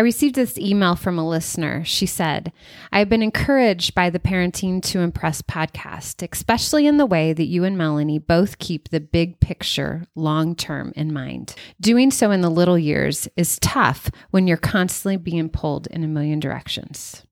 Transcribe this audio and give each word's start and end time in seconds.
I 0.00 0.02
received 0.02 0.34
this 0.34 0.56
email 0.56 0.96
from 0.96 1.18
a 1.18 1.28
listener. 1.28 1.84
She 1.84 2.06
said, 2.06 2.54
I 2.90 3.00
have 3.00 3.10
been 3.10 3.22
encouraged 3.22 3.94
by 3.94 4.08
the 4.08 4.18
Parenting 4.18 4.82
to 4.84 5.00
Impress 5.00 5.42
podcast, 5.42 6.26
especially 6.32 6.86
in 6.86 6.96
the 6.96 7.04
way 7.04 7.34
that 7.34 7.44
you 7.44 7.64
and 7.64 7.76
Melanie 7.76 8.18
both 8.18 8.56
keep 8.56 8.88
the 8.88 9.00
big 9.00 9.40
picture 9.40 10.06
long 10.14 10.56
term 10.56 10.94
in 10.96 11.12
mind. 11.12 11.54
Doing 11.82 12.10
so 12.10 12.30
in 12.30 12.40
the 12.40 12.48
little 12.48 12.78
years 12.78 13.28
is 13.36 13.58
tough 13.58 14.10
when 14.30 14.46
you're 14.46 14.56
constantly 14.56 15.18
being 15.18 15.50
pulled 15.50 15.86
in 15.88 16.02
a 16.02 16.08
million 16.08 16.40
directions. 16.40 17.26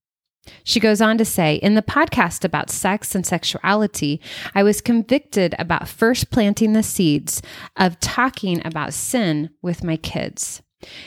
She 0.62 0.79
goes 0.79 1.00
on 1.00 1.16
to 1.16 1.25
say, 1.25 1.55
in 1.55 1.75
the 1.75 1.80
podcast 1.80 2.45
about 2.45 2.69
sex 2.69 3.14
and 3.14 3.25
sexuality, 3.25 4.21
I 4.55 4.62
was 4.62 4.82
convicted 4.82 5.55
about 5.59 5.89
first 5.89 6.30
planting 6.30 6.75
the 6.75 6.82
seeds 6.82 7.41
of 7.79 7.98
talking 7.98 8.61
about 8.66 8.93
sin 8.93 9.48
with 9.62 9.82
my 9.82 9.96
kids. 9.96 10.61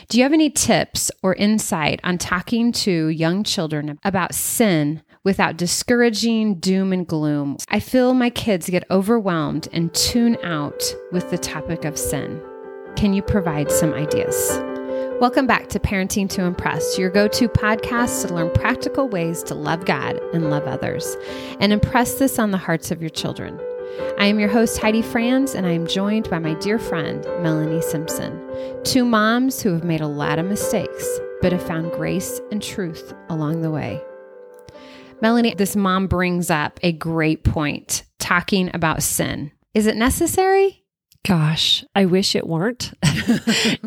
Do 0.09 0.17
you 0.17 0.23
have 0.23 0.33
any 0.33 0.49
tips 0.49 1.11
or 1.23 1.33
insight 1.35 2.01
on 2.03 2.17
talking 2.17 2.71
to 2.73 3.07
young 3.07 3.43
children 3.43 3.99
about 4.03 4.35
sin 4.35 5.01
without 5.23 5.55
discouraging 5.55 6.55
doom 6.55 6.91
and 6.91 7.07
gloom? 7.07 7.57
I 7.69 7.79
feel 7.79 8.13
my 8.13 8.29
kids 8.29 8.69
get 8.69 8.83
overwhelmed 8.91 9.69
and 9.71 9.93
tune 9.93 10.37
out 10.43 10.83
with 11.11 11.29
the 11.29 11.37
topic 11.37 11.85
of 11.85 11.97
sin. 11.97 12.41
Can 12.97 13.13
you 13.13 13.21
provide 13.21 13.71
some 13.71 13.93
ideas? 13.93 14.59
Welcome 15.21 15.47
back 15.47 15.69
to 15.69 15.79
Parenting 15.79 16.27
to 16.31 16.43
Impress, 16.43 16.97
your 16.97 17.09
go 17.09 17.27
to 17.29 17.47
podcast 17.47 18.27
to 18.27 18.33
learn 18.33 18.51
practical 18.51 19.07
ways 19.07 19.43
to 19.43 19.55
love 19.55 19.85
God 19.85 20.19
and 20.33 20.49
love 20.49 20.63
others 20.63 21.15
and 21.59 21.71
impress 21.71 22.15
this 22.15 22.39
on 22.39 22.51
the 22.51 22.57
hearts 22.57 22.91
of 22.91 23.01
your 23.01 23.11
children. 23.11 23.57
I 24.17 24.25
am 24.25 24.39
your 24.39 24.49
host, 24.49 24.77
Heidi 24.77 25.01
Franz, 25.01 25.55
and 25.55 25.65
I 25.65 25.71
am 25.71 25.87
joined 25.87 26.29
by 26.29 26.39
my 26.39 26.53
dear 26.55 26.77
friend, 26.77 27.23
Melanie 27.41 27.81
Simpson. 27.81 28.39
Two 28.83 29.03
moms 29.03 29.61
who 29.61 29.73
have 29.73 29.83
made 29.83 30.01
a 30.01 30.07
lot 30.07 30.39
of 30.39 30.45
mistakes, 30.45 31.19
but 31.41 31.51
have 31.51 31.65
found 31.65 31.91
grace 31.91 32.39
and 32.51 32.61
truth 32.61 33.13
along 33.29 33.61
the 33.61 33.71
way. 33.71 34.01
Melanie, 35.21 35.55
this 35.55 35.75
mom 35.75 36.07
brings 36.07 36.49
up 36.49 36.79
a 36.83 36.91
great 36.91 37.43
point 37.43 38.03
talking 38.19 38.71
about 38.73 39.03
sin. 39.03 39.51
Is 39.73 39.87
it 39.87 39.95
necessary? 39.95 40.83
Gosh, 41.23 41.83
I 41.93 42.05
wish 42.05 42.35
it 42.35 42.47
weren't. 42.47 42.93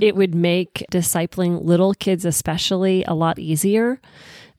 it 0.00 0.15
would 0.15 0.34
make 0.34 0.84
discipling 0.93 1.65
little 1.65 1.95
kids, 1.95 2.25
especially, 2.25 3.05
a 3.05 3.15
lot 3.15 3.39
easier. 3.39 4.00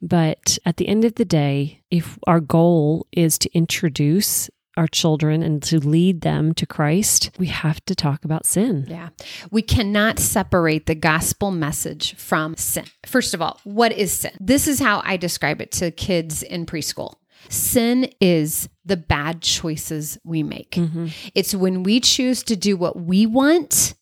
But 0.02 0.58
at 0.66 0.78
the 0.78 0.88
end 0.88 1.06
of 1.06 1.16
the 1.16 1.26
day, 1.26 1.82
if 1.90 2.20
our 2.28 2.42
goal 2.42 3.08
is 3.12 3.40
to 3.40 3.54
introduce 3.56 4.50
our 4.78 4.88
children 4.88 5.42
and 5.44 5.62
to 5.64 5.80
lead 5.80 6.22
them 6.22 6.54
to 6.56 6.66
Christ, 6.66 7.32
we 7.38 7.48
have 7.48 7.84
to 7.86 7.96
talk 7.96 8.26
about 8.26 8.46
sin. 8.46 8.86
Yeah. 8.90 9.10
We 9.52 9.62
cannot 9.62 10.20
separate 10.20 10.86
the 10.86 10.96
gospel 10.96 11.52
message 11.52 12.16
from 12.16 12.56
sin. 12.58 12.86
First 13.06 13.34
of 13.34 13.42
all, 13.42 13.60
what 13.64 13.92
is 13.92 14.12
sin? 14.12 14.34
This 14.40 14.68
is 14.68 14.80
how 14.80 15.02
I 15.06 15.18
describe 15.18 15.62
it 15.62 15.72
to 15.74 15.92
kids 15.92 16.44
in 16.44 16.66
preschool. 16.66 17.16
Sin 17.50 18.10
is 18.20 18.70
the 18.86 18.98
bad 18.98 19.42
choices 19.42 20.18
we 20.24 20.44
make. 20.44 20.72
Mm-hmm. 20.72 21.08
It's 21.36 21.54
when 21.54 21.84
we 21.84 22.00
choose 22.00 22.44
to 22.44 22.56
do 22.56 22.76
what 22.76 23.00
we 23.00 23.26
want 23.26 23.94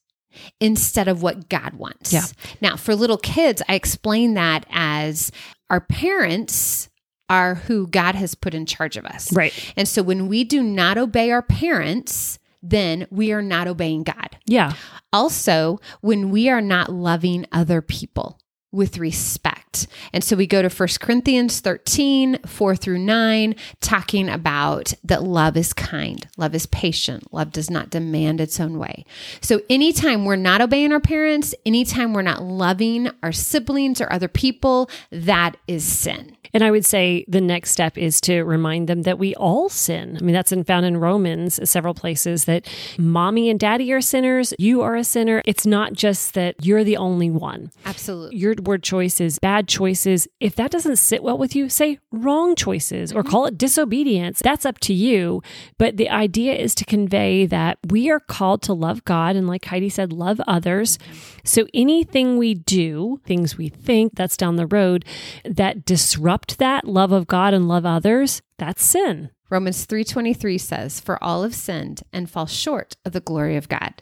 instead 0.60 1.08
of 1.08 1.22
what 1.22 1.50
God 1.50 1.76
wants. 1.76 2.12
Yeah. 2.12 2.26
Now, 2.62 2.76
for 2.76 2.96
little 2.96 3.18
kids, 3.18 3.62
I 3.68 3.76
explain 3.76 4.34
that 4.36 4.66
as 4.72 5.32
our 5.70 5.82
parents 5.82 6.90
are 7.34 7.56
who 7.56 7.88
God 7.88 8.14
has 8.14 8.36
put 8.36 8.54
in 8.54 8.68
charge 8.68 8.96
of 8.96 9.06
us. 9.06 9.34
Right. 9.34 9.74
And 9.76 9.88
so 9.88 10.04
when 10.04 10.28
we 10.28 10.44
do 10.44 10.62
not 10.62 11.00
obey 11.00 11.32
our 11.32 11.42
parents, 11.42 12.38
then 12.62 13.08
we 13.10 13.32
are 13.32 13.42
not 13.42 13.68
obeying 13.68 14.04
God. 14.04 14.38
Yeah. 14.46 14.74
Also, 15.12 15.80
when 16.02 16.30
we 16.30 16.48
are 16.48 16.62
not 16.62 16.92
loving 16.92 17.48
other 17.52 17.82
people 17.82 18.40
with 18.72 19.00
respect. 19.00 19.63
And 20.12 20.24
so 20.24 20.36
we 20.36 20.48
go 20.48 20.62
to 20.62 20.70
1 20.70 20.90
Corinthians 21.00 21.60
13, 21.60 22.40
4 22.46 22.76
through 22.76 23.00
9, 23.00 23.56
talking 23.82 24.30
about 24.30 24.94
that 25.04 25.24
love 25.24 25.58
is 25.58 25.74
kind, 25.74 26.28
love 26.38 26.56
is 26.56 26.66
patient, 26.68 27.32
love 27.34 27.52
does 27.52 27.70
not 27.70 27.90
demand 27.90 28.40
its 28.40 28.60
own 28.60 28.78
way. 28.78 29.06
So 29.42 29.62
anytime 29.70 30.26
we're 30.26 30.36
not 30.36 30.62
obeying 30.62 30.92
our 30.92 31.00
parents, 31.00 31.54
anytime 31.66 32.14
we're 32.14 32.22
not 32.22 32.44
loving 32.44 33.10
our 33.22 33.32
siblings 33.32 34.02
or 34.02 34.12
other 34.12 34.28
people, 34.28 34.90
that 35.12 35.58
is 35.68 35.84
sin. 35.84 36.38
And 36.54 36.64
I 36.64 36.70
would 36.70 36.86
say 36.86 37.26
the 37.28 37.42
next 37.42 37.72
step 37.72 37.98
is 37.98 38.22
to 38.22 38.44
remind 38.44 38.88
them 38.88 39.04
that 39.04 39.18
we 39.18 39.34
all 39.36 39.70
sin. 39.70 40.18
I 40.20 40.24
mean, 40.24 40.34
that's 40.34 40.52
in, 40.52 40.64
found 40.64 40.86
in 40.86 40.98
Romans 40.98 41.60
several 41.68 41.96
places 41.96 42.46
that 42.46 42.68
mommy 43.00 43.50
and 43.50 43.60
daddy 43.60 43.92
are 43.92 44.02
sinners, 44.02 44.54
you 44.60 44.82
are 44.82 44.96
a 44.96 45.04
sinner. 45.04 45.42
It's 45.46 45.66
not 45.66 45.94
just 45.94 46.36
that 46.36 46.64
you're 46.64 46.84
the 46.84 46.98
only 46.98 47.32
one. 47.32 47.72
Absolutely. 47.86 48.38
Your 48.38 48.54
word 48.64 48.84
choice 48.84 49.20
is 49.20 49.40
bad 49.40 49.63
choices. 49.68 50.28
If 50.40 50.56
that 50.56 50.72
doesn't 50.72 50.98
sit 50.98 51.24
well 51.24 51.38
with 51.38 51.56
you, 51.56 51.70
say 51.70 52.00
wrong 52.12 52.56
choices 52.56 53.12
or 53.12 53.22
mm-hmm. 53.22 53.32
call 53.32 53.46
it 53.46 53.58
disobedience. 53.58 54.40
That's 54.40 54.66
up 54.66 54.80
to 54.80 54.94
you. 54.94 55.42
But 55.78 55.98
the 55.98 56.10
idea 56.10 56.54
is 56.54 56.76
to 56.76 56.86
convey 56.86 57.46
that 57.46 57.80
we 57.90 58.10
are 58.10 58.20
called 58.20 58.62
to 58.64 58.74
love 58.74 59.06
God 59.06 59.36
and, 59.36 59.48
like 59.48 59.66
Heidi 59.66 59.90
said, 59.90 60.14
love 60.14 60.40
others. 60.48 60.98
So 61.44 61.68
anything 61.74 62.38
we 62.38 62.54
do, 62.54 63.20
things 63.26 63.58
we 63.58 63.70
think, 63.70 64.16
that's 64.16 64.38
down 64.38 64.56
the 64.56 64.68
road 64.68 65.06
that 65.44 65.86
disrupt 65.86 66.58
that 66.60 66.86
love 66.86 67.12
of 67.12 67.28
God 67.28 67.54
and 67.54 67.68
love 67.68 67.86
others, 67.86 68.42
that's 68.58 68.84
sin. 68.84 69.30
Romans 69.50 69.86
3:23 69.86 70.58
says, 70.58 71.00
"For 71.00 71.24
all 71.24 71.44
have 71.44 71.54
sinned 71.54 72.02
and 72.12 72.28
fall 72.28 72.48
short 72.48 72.96
of 73.06 73.12
the 73.12 73.20
glory 73.20 73.56
of 73.56 73.70
God." 73.70 74.02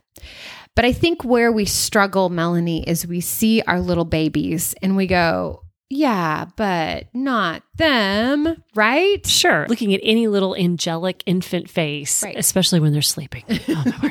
But 0.76 0.86
I 0.86 0.94
think 0.94 1.24
where 1.24 1.52
we 1.52 1.66
struggle, 1.66 2.30
Melanie, 2.30 2.88
is 2.88 3.06
we 3.06 3.22
see 3.22 3.62
our 3.64 3.80
little 3.80 4.06
babies 4.06 4.74
and 4.82 4.96
we 4.96 5.06
go, 5.08 5.64
yeah, 5.92 6.46
but 6.56 7.08
not 7.14 7.64
them, 7.76 8.64
right? 8.76 9.28
Sure. 9.28 9.68
Looking 9.68 9.94
at 9.94 10.00
any 10.02 10.30
little 10.30 10.56
angelic 10.56 11.22
infant 11.26 11.70
face, 11.70 12.24
right. 12.24 12.38
especially 12.38 12.80
when 12.80 12.94
they're 12.94 13.02
sleeping. 13.02 13.44
Oh, 13.68 14.10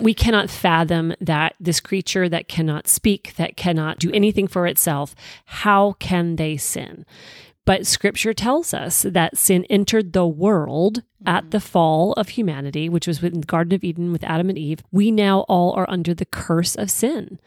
we 0.00 0.14
cannot 0.14 0.50
fathom 0.50 1.14
that 1.20 1.54
this 1.60 1.80
creature 1.80 2.28
that 2.28 2.48
cannot 2.48 2.88
speak, 2.88 3.34
that 3.36 3.56
cannot 3.56 3.98
do 3.98 4.10
anything 4.12 4.46
for 4.46 4.66
itself, 4.66 5.14
how 5.44 5.92
can 5.98 6.36
they 6.36 6.56
sin? 6.56 7.04
But 7.68 7.86
scripture 7.86 8.32
tells 8.32 8.72
us 8.72 9.02
that 9.02 9.36
sin 9.36 9.66
entered 9.68 10.14
the 10.14 10.26
world 10.26 11.00
mm-hmm. 11.00 11.28
at 11.28 11.50
the 11.50 11.60
fall 11.60 12.14
of 12.14 12.30
humanity, 12.30 12.88
which 12.88 13.06
was 13.06 13.22
in 13.22 13.42
the 13.42 13.46
Garden 13.46 13.74
of 13.74 13.84
Eden 13.84 14.10
with 14.10 14.24
Adam 14.24 14.48
and 14.48 14.56
Eve. 14.56 14.82
We 14.90 15.10
now 15.10 15.40
all 15.50 15.74
are 15.74 15.84
under 15.90 16.14
the 16.14 16.24
curse 16.24 16.74
of 16.76 16.90
sin. 16.90 17.38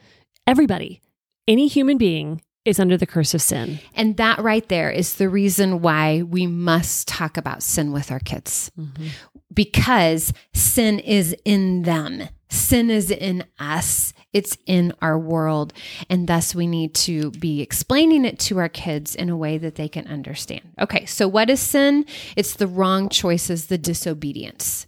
Everybody, 0.46 1.02
any 1.48 1.68
human 1.68 1.98
being 1.98 2.44
is 2.66 2.80
under 2.80 2.98
the 2.98 3.08
curse 3.08 3.34
of 3.34 3.42
sin. 3.42 3.80
And 3.96 4.18
that 4.18 4.38
right 4.38 4.70
there 4.70 4.92
is 4.92 5.16
the 5.16 5.28
reason 5.28 5.82
why 5.82 6.22
we 6.22 6.46
must 6.46 7.08
talk 7.08 7.36
about 7.36 7.64
sin 7.64 7.92
with 7.92 8.12
our 8.12 8.20
kids. 8.20 8.72
Mm-hmm. 8.80 9.08
Because 9.52 10.34
sin 10.53 11.00
is 11.00 11.36
in 11.46 11.82
them. 11.82 12.30
Sin 12.52 12.90
is 12.90 13.10
in 13.10 13.46
us. 13.60 14.14
It's 14.34 14.58
in 14.66 14.94
our 15.02 15.18
world. 15.18 15.74
And 16.10 16.28
thus 16.28 16.54
we 16.54 16.68
need 16.68 16.94
to 16.96 17.32
be 17.32 17.62
explaining 17.62 18.26
it 18.26 18.40
to 18.40 18.60
our 18.60 18.70
kids 18.70 19.16
in 19.16 19.30
a 19.30 19.38
way 19.38 19.58
that 19.58 19.76
they 19.76 19.88
can 19.88 20.06
understand. 20.08 20.62
Okay. 20.80 21.06
So 21.06 21.28
what 21.28 21.50
is 21.50 21.62
sin? 21.62 22.06
It's 22.36 22.54
the 22.54 22.68
wrong 22.68 23.08
choices, 23.10 23.68
the 23.68 23.78
disobedience. 23.78 24.86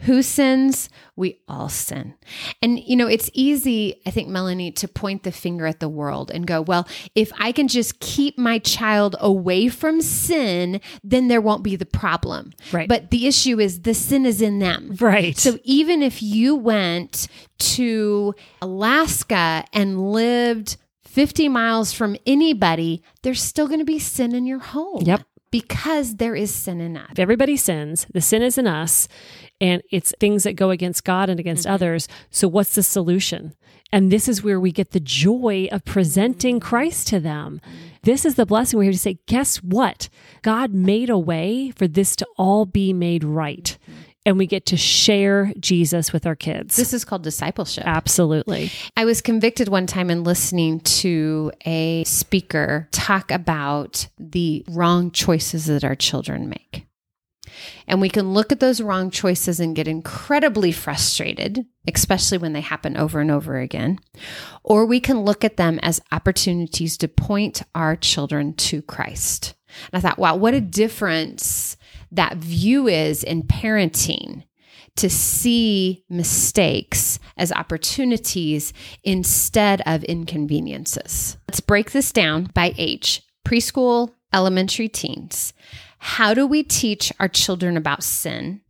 Who 0.00 0.22
sins? 0.22 0.88
We 1.16 1.40
all 1.48 1.68
sin. 1.68 2.14
And, 2.60 2.78
you 2.78 2.96
know, 2.96 3.06
it's 3.06 3.30
easy, 3.32 4.00
I 4.04 4.10
think, 4.10 4.28
Melanie, 4.28 4.70
to 4.72 4.88
point 4.88 5.22
the 5.22 5.32
finger 5.32 5.66
at 5.66 5.80
the 5.80 5.88
world 5.88 6.30
and 6.30 6.46
go, 6.46 6.60
well, 6.60 6.86
if 7.14 7.32
I 7.38 7.52
can 7.52 7.66
just 7.68 8.00
keep 8.00 8.38
my 8.38 8.58
child 8.58 9.16
away 9.20 9.68
from 9.68 10.00
sin, 10.00 10.80
then 11.02 11.28
there 11.28 11.40
won't 11.40 11.62
be 11.62 11.76
the 11.76 11.86
problem. 11.86 12.52
Right. 12.72 12.88
But 12.88 13.10
the 13.10 13.26
issue 13.26 13.58
is 13.58 13.82
the 13.82 13.94
sin 13.94 14.26
is 14.26 14.42
in 14.42 14.58
them. 14.58 14.96
Right. 15.00 15.36
So 15.36 15.58
even 15.64 16.02
if 16.02 16.22
you 16.22 16.54
went 16.54 17.28
to 17.58 18.34
Alaska 18.60 19.64
and 19.72 20.12
lived 20.12 20.76
50 21.04 21.48
miles 21.48 21.92
from 21.92 22.16
anybody, 22.26 23.02
there's 23.22 23.42
still 23.42 23.66
going 23.66 23.80
to 23.80 23.86
be 23.86 23.98
sin 23.98 24.34
in 24.34 24.46
your 24.46 24.58
home. 24.58 25.02
Yep 25.02 25.22
because 25.50 26.16
there 26.16 26.34
is 26.34 26.52
sin 26.52 26.80
in 26.80 26.96
us. 26.96 27.08
If 27.12 27.18
Everybody 27.18 27.56
sins. 27.56 28.06
The 28.12 28.20
sin 28.20 28.42
is 28.42 28.58
in 28.58 28.66
us, 28.66 29.08
and 29.60 29.82
it's 29.90 30.14
things 30.20 30.44
that 30.44 30.54
go 30.54 30.70
against 30.70 31.04
God 31.04 31.28
and 31.28 31.40
against 31.40 31.64
mm-hmm. 31.64 31.74
others. 31.74 32.08
So, 32.30 32.48
what's 32.48 32.74
the 32.74 32.82
solution? 32.82 33.54
And 33.92 34.10
this 34.10 34.28
is 34.28 34.42
where 34.42 34.58
we 34.58 34.72
get 34.72 34.90
the 34.90 35.00
joy 35.00 35.68
of 35.70 35.84
presenting 35.84 36.60
Christ 36.60 37.06
to 37.08 37.20
them. 37.20 37.60
This 38.02 38.24
is 38.24 38.34
the 38.34 38.46
blessing 38.46 38.78
we're 38.78 38.84
here 38.84 38.92
to 38.92 38.98
say, 38.98 39.18
guess 39.26 39.58
what? 39.58 40.08
God 40.42 40.72
made 40.72 41.08
a 41.08 41.18
way 41.18 41.70
for 41.70 41.86
this 41.86 42.16
to 42.16 42.26
all 42.36 42.66
be 42.66 42.92
made 42.92 43.22
right. 43.22 43.78
And 44.24 44.38
we 44.38 44.48
get 44.48 44.66
to 44.66 44.76
share 44.76 45.52
Jesus 45.60 46.12
with 46.12 46.26
our 46.26 46.34
kids. 46.34 46.74
This 46.74 46.92
is 46.92 47.04
called 47.04 47.22
discipleship. 47.22 47.84
Absolutely. 47.86 48.72
I 48.96 49.04
was 49.04 49.20
convicted 49.20 49.68
one 49.68 49.86
time 49.86 50.10
in 50.10 50.24
listening 50.24 50.80
to 50.80 51.52
a 51.64 52.02
speaker 52.04 52.88
talk 52.90 53.30
about 53.30 54.08
the 54.18 54.64
wrong 54.68 55.12
choices 55.12 55.66
that 55.66 55.84
our 55.84 55.94
children 55.94 56.48
make. 56.48 56.85
And 57.86 58.00
we 58.00 58.08
can 58.08 58.32
look 58.32 58.52
at 58.52 58.60
those 58.60 58.80
wrong 58.80 59.10
choices 59.10 59.60
and 59.60 59.76
get 59.76 59.88
incredibly 59.88 60.72
frustrated, 60.72 61.66
especially 61.86 62.38
when 62.38 62.52
they 62.52 62.60
happen 62.60 62.96
over 62.96 63.20
and 63.20 63.30
over 63.30 63.58
again. 63.58 63.98
Or 64.62 64.84
we 64.84 65.00
can 65.00 65.20
look 65.20 65.44
at 65.44 65.56
them 65.56 65.78
as 65.82 66.00
opportunities 66.12 66.96
to 66.98 67.08
point 67.08 67.62
our 67.74 67.96
children 67.96 68.54
to 68.54 68.82
Christ. 68.82 69.54
And 69.92 69.98
I 69.98 70.00
thought, 70.00 70.18
wow, 70.18 70.36
what 70.36 70.54
a 70.54 70.60
difference 70.60 71.76
that 72.10 72.36
view 72.36 72.88
is 72.88 73.22
in 73.22 73.42
parenting 73.42 74.44
to 74.96 75.10
see 75.10 76.04
mistakes 76.08 77.18
as 77.36 77.52
opportunities 77.52 78.72
instead 79.04 79.82
of 79.84 80.02
inconveniences. 80.04 81.36
Let's 81.48 81.60
break 81.60 81.92
this 81.92 82.12
down 82.12 82.50
by 82.54 82.74
age 82.78 83.22
preschool, 83.46 84.12
elementary 84.36 84.88
teens. 84.88 85.54
How 85.98 86.34
do 86.34 86.46
we 86.46 86.62
teach 86.62 87.10
our 87.18 87.28
children 87.28 87.76
about 87.76 88.04
sin 88.04 88.60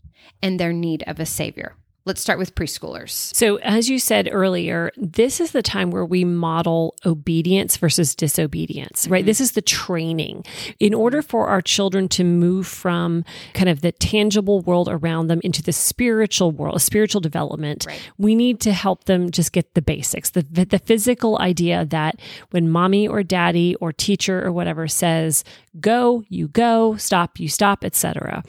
and 0.41 0.59
their 0.61 0.73
need 0.73 1.03
of 1.09 1.19
a 1.19 1.27
savior? 1.27 1.75
Let's 2.07 2.21
start 2.21 2.39
with 2.39 2.55
preschoolers. 2.55 3.35
So, 3.35 3.57
as 3.57 3.89
you 3.89 3.99
said 3.99 4.29
earlier, 4.31 4.93
this 4.97 5.41
is 5.41 5.51
the 5.51 5.61
time 5.61 5.91
where 5.91 6.05
we 6.05 6.25
model 6.25 6.95
obedience 7.05 7.77
versus 7.77 8.15
disobedience, 8.15 9.09
right? 9.09 9.23
Mm-hmm. 9.23 9.27
This 9.27 9.41
is 9.41 9.53
the 9.53 9.61
training. 9.61 10.45
In 10.79 10.95
order 10.95 11.21
for 11.21 11.49
our 11.49 11.61
children 11.61 12.09
to 12.11 12.23
move 12.23 12.69
from 12.69 13.25
kind 13.55 13.69
of 13.69 13.81
the 13.81 13.91
tangible 13.91 14.61
world 14.61 14.89
around 14.89 15.27
them 15.27 15.41
into 15.43 15.65
the 15.65 15.73
spiritual 15.73 16.53
world, 16.53 16.81
spiritual 16.81 17.21
development, 17.21 17.87
right. 17.89 18.11
we 18.19 18.37
need 18.37 18.61
to 18.61 18.73
help 18.73 19.07
them 19.07 19.33
just 19.33 19.53
get 19.53 19.75
the 19.75 19.83
basics, 19.83 20.31
the, 20.31 20.43
the 20.43 20.79
physical 20.79 21.41
idea 21.41 21.85
that 21.87 22.21
when 22.51 22.71
mommy 22.71 23.09
or 23.09 23.25
daddy 23.25 23.75
or 23.77 23.93
teacher 23.93 24.47
or 24.47 24.53
whatever 24.53 24.87
says, 24.87 25.43
go, 25.81 26.23
you 26.29 26.47
go, 26.47 26.95
stop, 26.97 27.41
you 27.41 27.49
stop, 27.49 27.85
etc 27.85 28.45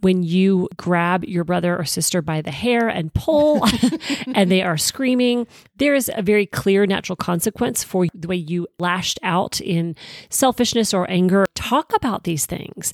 when 0.00 0.22
you 0.22 0.68
grab 0.76 1.24
your 1.24 1.44
brother 1.44 1.76
or 1.76 1.84
sister 1.84 2.22
by 2.22 2.40
the 2.40 2.50
hair 2.50 2.88
and 2.88 3.12
pull 3.14 3.66
and 4.34 4.50
they 4.50 4.62
are 4.62 4.76
screaming, 4.76 5.46
there 5.76 5.94
is 5.94 6.10
a 6.14 6.22
very 6.22 6.46
clear 6.46 6.86
natural 6.86 7.16
consequence 7.16 7.82
for 7.82 8.06
the 8.14 8.28
way 8.28 8.36
you 8.36 8.66
lashed 8.78 9.18
out 9.22 9.60
in 9.60 9.96
selfishness 10.30 10.94
or 10.94 11.10
anger. 11.10 11.46
Talk 11.54 11.92
about 11.94 12.24
these 12.24 12.46
things. 12.46 12.92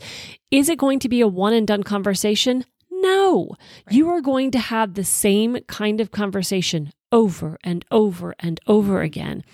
Is 0.51 0.69
it 0.69 0.79
going 0.79 0.99
to 1.01 1.09
be 1.09 1.21
a 1.21 1.29
one 1.29 1.53
and 1.53 1.67
done 1.67 1.83
conversation? 1.83 2.65
No, 2.91 3.57
right. 3.87 3.95
you 3.95 4.09
are 4.09 4.23
going 4.23 4.51
to 4.53 4.59
have 4.59 4.95
the 4.95 5.05
same 5.05 5.59
kind 5.67 6.01
of 6.01 6.11
conversation 6.11 6.91
over 7.13 7.59
and 7.63 7.85
over 7.91 8.35
and 8.41 8.61
over 8.67 9.03
again. 9.03 9.45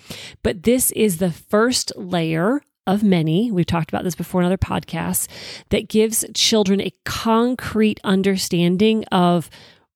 But 0.41 0.63
this 0.63 0.91
is 0.91 1.17
the 1.17 1.31
first 1.31 1.91
layer 1.95 2.61
of 2.87 3.03
many, 3.03 3.51
we've 3.51 3.65
talked 3.65 3.89
about 3.89 4.03
this 4.03 4.15
before 4.15 4.41
in 4.41 4.45
other 4.45 4.57
podcasts, 4.57 5.27
that 5.69 5.89
gives 5.89 6.25
children 6.33 6.81
a 6.81 6.91
concrete 7.05 7.99
understanding 8.03 9.05
of 9.05 9.49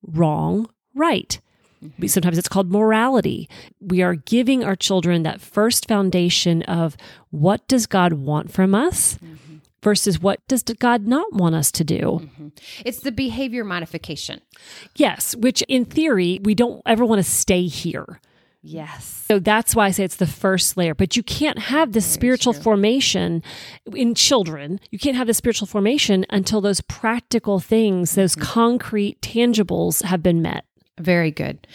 wrong, 0.03 0.69
right. 0.93 1.39
Mm-hmm. 1.83 2.07
Sometimes 2.07 2.37
it's 2.37 2.47
called 2.47 2.71
morality. 2.71 3.49
We 3.79 4.01
are 4.01 4.15
giving 4.15 4.63
our 4.63 4.75
children 4.75 5.23
that 5.23 5.41
first 5.41 5.87
foundation 5.87 6.61
of 6.63 6.95
what 7.31 7.67
does 7.67 7.85
God 7.85 8.13
want 8.13 8.51
from 8.51 8.73
us? 8.73 9.15
Mm-hmm 9.15 9.55
versus 9.85 10.19
what 10.19 10.39
does 10.47 10.63
God 10.63 11.05
not 11.05 11.31
want 11.31 11.53
us 11.53 11.71
to 11.71 11.83
do? 11.83 12.01
Mm-hmm. 12.23 12.47
It's 12.83 13.01
the 13.01 13.11
behavior 13.11 13.63
modification. 13.63 14.41
Yes, 14.95 15.35
which 15.35 15.61
in 15.67 15.85
theory, 15.85 16.39
we 16.41 16.55
don't 16.55 16.81
ever 16.87 17.05
want 17.05 17.23
to 17.23 17.31
stay 17.31 17.67
here. 17.67 18.19
Yes. 18.67 19.25
So 19.27 19.37
that's 19.37 19.75
why 19.75 19.85
I 19.85 19.91
say 19.91 20.03
it's 20.03 20.15
the 20.15 20.25
first 20.25 20.75
layer. 20.75 20.95
But 20.95 21.15
you 21.15 21.21
can't 21.21 21.59
have 21.59 21.91
the 21.91 22.01
spiritual 22.01 22.53
true. 22.53 22.63
formation 22.63 23.43
in 23.93 24.15
children. 24.15 24.79
You 24.89 24.97
can't 24.97 25.15
have 25.15 25.27
the 25.27 25.35
spiritual 25.35 25.67
formation 25.67 26.25
until 26.31 26.61
those 26.61 26.81
practical 26.81 27.59
things, 27.59 28.15
those 28.15 28.35
mm-hmm. 28.35 28.43
concrete 28.43 29.21
tangibles 29.21 30.01
have 30.01 30.23
been 30.23 30.41
met. 30.41 30.65
Very 30.97 31.29
good. 31.29 31.67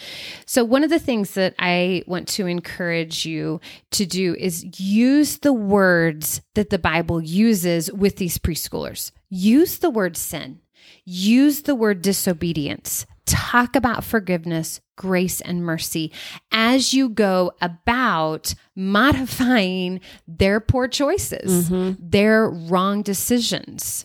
So, 0.47 0.65
one 0.65 0.83
of 0.83 0.91
the 0.91 0.99
things 0.99 1.35
that 1.35 1.55
I 1.59 2.03
want 2.07 2.27
to 2.29 2.47
encourage 2.47 3.27
you 3.27 3.61
to 3.91 4.07
do 4.07 4.35
is 4.35 4.81
use 4.81 5.39
the 5.39 5.53
words 5.53 6.41
that 6.55 6.71
the 6.71 6.79
Bible 6.79 7.21
uses 7.21 7.93
with 7.93 8.17
these 8.17 8.39
preschoolers. 8.39 9.13
Use 9.29 9.79
the 9.79 9.91
word 9.91 10.17
sin, 10.17 10.61
use 11.05 11.63
the 11.63 11.75
word 11.75 12.01
disobedience, 12.01 13.05
talk 13.27 13.77
about 13.77 14.05
forgiveness, 14.05 14.81
grace, 15.01 15.41
and 15.41 15.65
mercy 15.65 16.13
as 16.53 16.93
you 16.93 17.09
go 17.09 17.53
about 17.63 18.55
modifying 18.77 19.99
their 20.29 20.61
poor 20.61 20.87
choices, 20.89 21.71
mm-hmm. 21.71 21.95
their 21.99 22.51
wrong 22.51 23.01
decisions. 23.01 24.05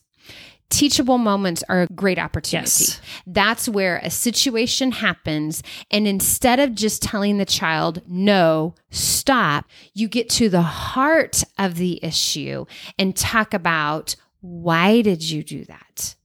Teachable 0.69 1.17
moments 1.17 1.65
are 1.67 1.81
a 1.81 1.87
great 1.87 2.17
opportunity. 2.17 2.85
Yes. 2.85 3.01
That's 3.27 3.67
where 3.67 3.97
a 3.97 4.09
situation 4.09 4.93
happens. 4.93 5.61
And 5.91 6.07
instead 6.07 6.61
of 6.61 6.75
just 6.75 7.03
telling 7.03 7.39
the 7.39 7.45
child, 7.45 8.01
no, 8.07 8.73
stop, 8.89 9.65
you 9.93 10.07
get 10.07 10.29
to 10.29 10.47
the 10.47 10.61
heart 10.61 11.43
of 11.59 11.75
the 11.75 11.99
issue 12.01 12.65
and 12.97 13.17
talk 13.17 13.53
about 13.53 14.15
why 14.39 15.01
did 15.01 15.29
you 15.29 15.43
do 15.43 15.65
that? 15.65 16.15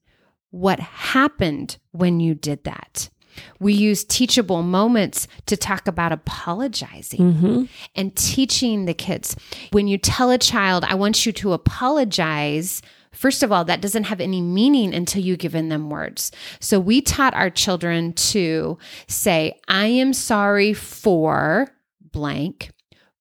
what 0.51 0.81
happened 0.81 1.79
when 1.93 2.21
you 2.21 2.35
did 2.35 2.65
that. 2.65 3.09
We 3.59 3.73
use 3.73 4.05
teachable 4.05 4.62
moments 4.62 5.27
to 5.47 5.56
talk 5.56 5.87
about 5.87 6.12
apologizing 6.12 7.21
mm-hmm. 7.21 7.65
and 7.94 8.17
teaching 8.17 8.85
the 8.85 8.94
kids. 8.94 9.37
When 9.73 9.88
you 9.88 9.99
tell 9.99 10.31
a 10.31 10.38
child, 10.38 10.85
I 10.88 10.94
want 10.94 11.27
you 11.27 11.32
to 11.32 11.53
apologize, 11.53 12.82
first 13.12 13.43
of 13.43 13.53
all, 13.53 13.65
that 13.65 13.81
doesn't 13.81 14.05
have 14.05 14.21
any 14.21 14.41
meaning 14.41 14.94
until 14.94 15.23
you've 15.23 15.38
given 15.38 15.69
them 15.69 15.91
words. 15.91 16.32
So 16.61 16.79
we 16.79 17.00
taught 17.00 17.35
our 17.35 17.50
children 17.50 18.12
to 18.15 18.79
say, 19.06 19.59
I 19.69 19.87
am 19.87 20.12
sorry 20.12 20.73
for 20.75 21.69
blank. 22.12 22.71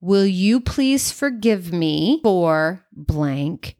Will 0.02 0.26
you 0.26 0.62
please 0.62 1.12
forgive 1.12 1.74
me 1.74 2.22
for 2.24 2.86
blank? 2.94 3.76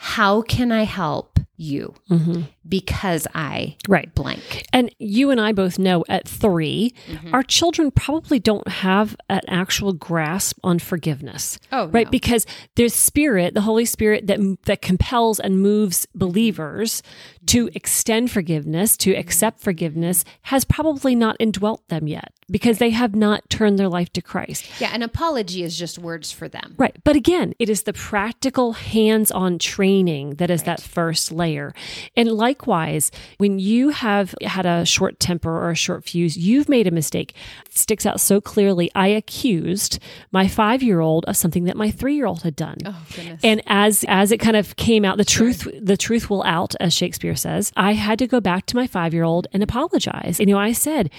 How 0.00 0.42
can 0.42 0.72
I 0.72 0.84
help 0.84 1.40
you? 1.56 1.94
Mm-hmm 2.10 2.42
because 2.68 3.26
I 3.34 3.76
right 3.88 4.14
blank. 4.14 4.66
And 4.72 4.94
you 4.98 5.30
and 5.30 5.40
I 5.40 5.52
both 5.52 5.78
know 5.78 6.04
at 6.08 6.28
3 6.28 6.92
mm-hmm. 7.06 7.34
our 7.34 7.42
children 7.42 7.90
probably 7.90 8.38
don't 8.38 8.66
have 8.68 9.16
an 9.28 9.40
actual 9.48 9.92
grasp 9.92 10.58
on 10.62 10.78
forgiveness. 10.78 11.58
Oh, 11.72 11.88
right, 11.88 12.06
no. 12.06 12.10
because 12.10 12.46
there's 12.76 12.94
spirit, 12.94 13.54
the 13.54 13.62
Holy 13.62 13.84
Spirit 13.84 14.26
that 14.26 14.38
that 14.64 14.82
compels 14.82 15.40
and 15.40 15.60
moves 15.60 16.06
believers 16.14 17.02
to 17.46 17.70
extend 17.74 18.30
forgiveness, 18.30 18.96
to 18.98 19.14
accept 19.14 19.60
forgiveness, 19.60 20.24
has 20.42 20.64
probably 20.64 21.14
not 21.14 21.36
indwelt 21.40 21.86
them 21.88 22.06
yet 22.06 22.32
because 22.50 22.78
they 22.78 22.90
have 22.90 23.14
not 23.14 23.48
turned 23.50 23.78
their 23.78 23.88
life 23.88 24.12
to 24.14 24.22
Christ. 24.22 24.68
Yeah, 24.80 24.94
an 24.94 25.02
apology 25.02 25.62
is 25.62 25.78
just 25.78 25.98
words 25.98 26.32
for 26.32 26.48
them. 26.48 26.74
Right. 26.78 26.96
But 27.04 27.16
again, 27.16 27.54
it 27.58 27.68
is 27.68 27.82
the 27.82 27.92
practical 27.92 28.72
hands-on 28.72 29.58
training 29.58 30.36
that 30.36 30.50
is 30.50 30.60
right. 30.60 30.66
that 30.78 30.80
first 30.80 31.30
layer. 31.30 31.74
And 32.16 32.30
likewise, 32.30 33.10
when 33.38 33.58
you 33.58 33.90
have 33.90 34.34
had 34.42 34.66
a 34.66 34.84
short 34.84 35.20
temper 35.20 35.50
or 35.50 35.70
a 35.70 35.76
short 35.76 36.04
fuse, 36.04 36.36
you've 36.36 36.68
made 36.68 36.86
a 36.86 36.90
mistake. 36.90 37.34
It 37.66 37.76
sticks 37.76 38.06
out 38.06 38.20
so 38.20 38.40
clearly. 38.40 38.90
I 38.94 39.08
accused 39.08 39.98
my 40.32 40.48
five 40.48 40.82
year 40.82 41.00
old 41.00 41.24
of 41.26 41.36
something 41.36 41.64
that 41.64 41.76
my 41.76 41.90
three 41.90 42.14
year 42.14 42.26
old 42.26 42.42
had 42.42 42.56
done. 42.56 42.78
Oh, 42.84 43.04
goodness. 43.14 43.40
And 43.44 43.62
as 43.66 44.04
as 44.08 44.32
it 44.32 44.38
kind 44.38 44.56
of 44.56 44.76
came 44.76 45.04
out, 45.04 45.18
the 45.18 45.24
truth 45.24 45.68
the 45.80 45.96
truth 45.96 46.30
will 46.30 46.42
out, 46.44 46.74
as 46.80 46.94
Shakespeare 46.94 47.36
says. 47.36 47.72
I 47.76 47.92
had 47.92 48.18
to 48.20 48.26
go 48.26 48.40
back 48.40 48.66
to 48.66 48.76
my 48.76 48.86
five 48.86 49.12
year 49.12 49.24
old 49.24 49.46
and 49.52 49.62
apologize. 49.62 50.40
And, 50.40 50.48
you 50.48 50.54
know, 50.54 50.60
I 50.60 50.72
said, 50.72 51.10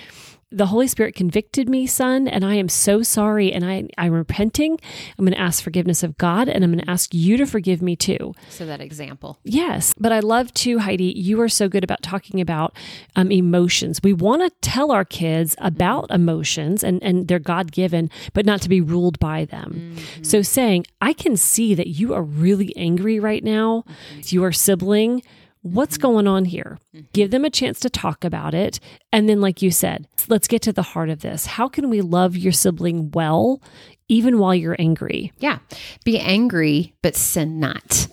the 0.52 0.68
Holy 0.68 0.88
Spirit 0.88 1.14
convicted 1.14 1.70
me, 1.70 1.86
son, 1.86 2.28
and 2.28 2.44
I 2.44 2.56
am 2.56 2.70
so 2.70 3.04
sorry. 3.04 3.54
And 3.54 3.64
I, 3.64 3.88
I'm 3.98 4.14
repenting. 4.14 4.80
I'm 5.18 5.26
going 5.26 5.36
to 5.36 5.40
ask 5.40 5.64
forgiveness 5.64 6.02
of 6.02 6.18
God, 6.18 6.50
and 6.50 6.64
I'm 6.64 6.72
going 6.72 6.84
to 6.84 6.90
ask 6.90 7.14
you 7.14 7.38
to 7.38 7.46
forgive 7.46 7.82
me 7.82 7.96
too. 7.96 8.34
So, 8.50 8.66
that 8.66 8.82
example. 8.82 9.38
Yes. 9.44 9.94
But 10.00 10.12
I 10.12 10.20
love 10.20 10.52
too, 10.54 10.80
Heidi, 10.80 11.14
you 11.16 11.40
are 11.42 11.50
so 11.50 11.70
good 11.70 11.84
about 11.84 12.02
talking 12.02 12.42
about 12.42 12.76
um, 13.16 13.32
emotions. 13.32 14.00
We 14.04 14.14
want 14.14 14.42
to 14.42 14.50
tell 14.68 14.92
our 14.92 15.06
kids 15.06 15.56
about 15.60 16.10
emotions, 16.10 16.84
and, 16.84 17.02
and 17.04 17.28
they're 17.28 17.38
God 17.38 17.72
given, 17.72 18.10
but 18.34 18.46
not 18.46 18.62
to 18.64 18.70
be 18.70 18.82
ruled 18.82 19.20
by 19.20 19.46
them. 19.46 19.96
Mm-hmm. 19.96 20.24
So, 20.24 20.42
saying, 20.42 20.88
I 21.00 21.14
can 21.14 21.38
see 21.38 21.76
that 21.76 21.88
you 21.88 22.14
are 22.16 22.24
really 22.24 22.76
angry 22.76 23.20
right 23.20 23.44
now, 23.44 23.84
mm-hmm. 23.88 24.22
your 24.36 24.52
sibling 24.52 25.22
What's 25.62 25.98
mm-hmm. 25.98 26.02
going 26.02 26.28
on 26.28 26.46
here? 26.46 26.80
Mm-hmm. 26.96 27.06
Give 27.14 27.32
them 27.32 27.46
a 27.46 27.50
chance 27.50 27.80
to 27.82 27.90
talk 27.90 28.24
about 28.24 28.54
it. 28.54 28.80
And 29.12 29.28
then, 29.28 29.42
like 29.42 29.62
you 29.62 29.72
said, 29.72 30.08
let's 30.28 30.48
get 30.48 30.62
to 30.64 30.74
the 30.74 30.82
heart 30.82 31.10
of 31.10 31.20
this. 31.20 31.46
How 31.46 31.68
can 31.68 31.90
we 31.90 32.02
love 32.02 32.38
your 32.38 32.54
sibling 32.54 33.12
well, 33.12 33.62
even 34.08 34.40
while 34.40 34.56
you're 34.56 34.78
angry? 34.80 35.34
Yeah. 35.40 35.60
Be 36.06 36.20
angry, 36.20 36.94
but 37.02 37.16
sin 37.16 37.60
not. 37.60 38.08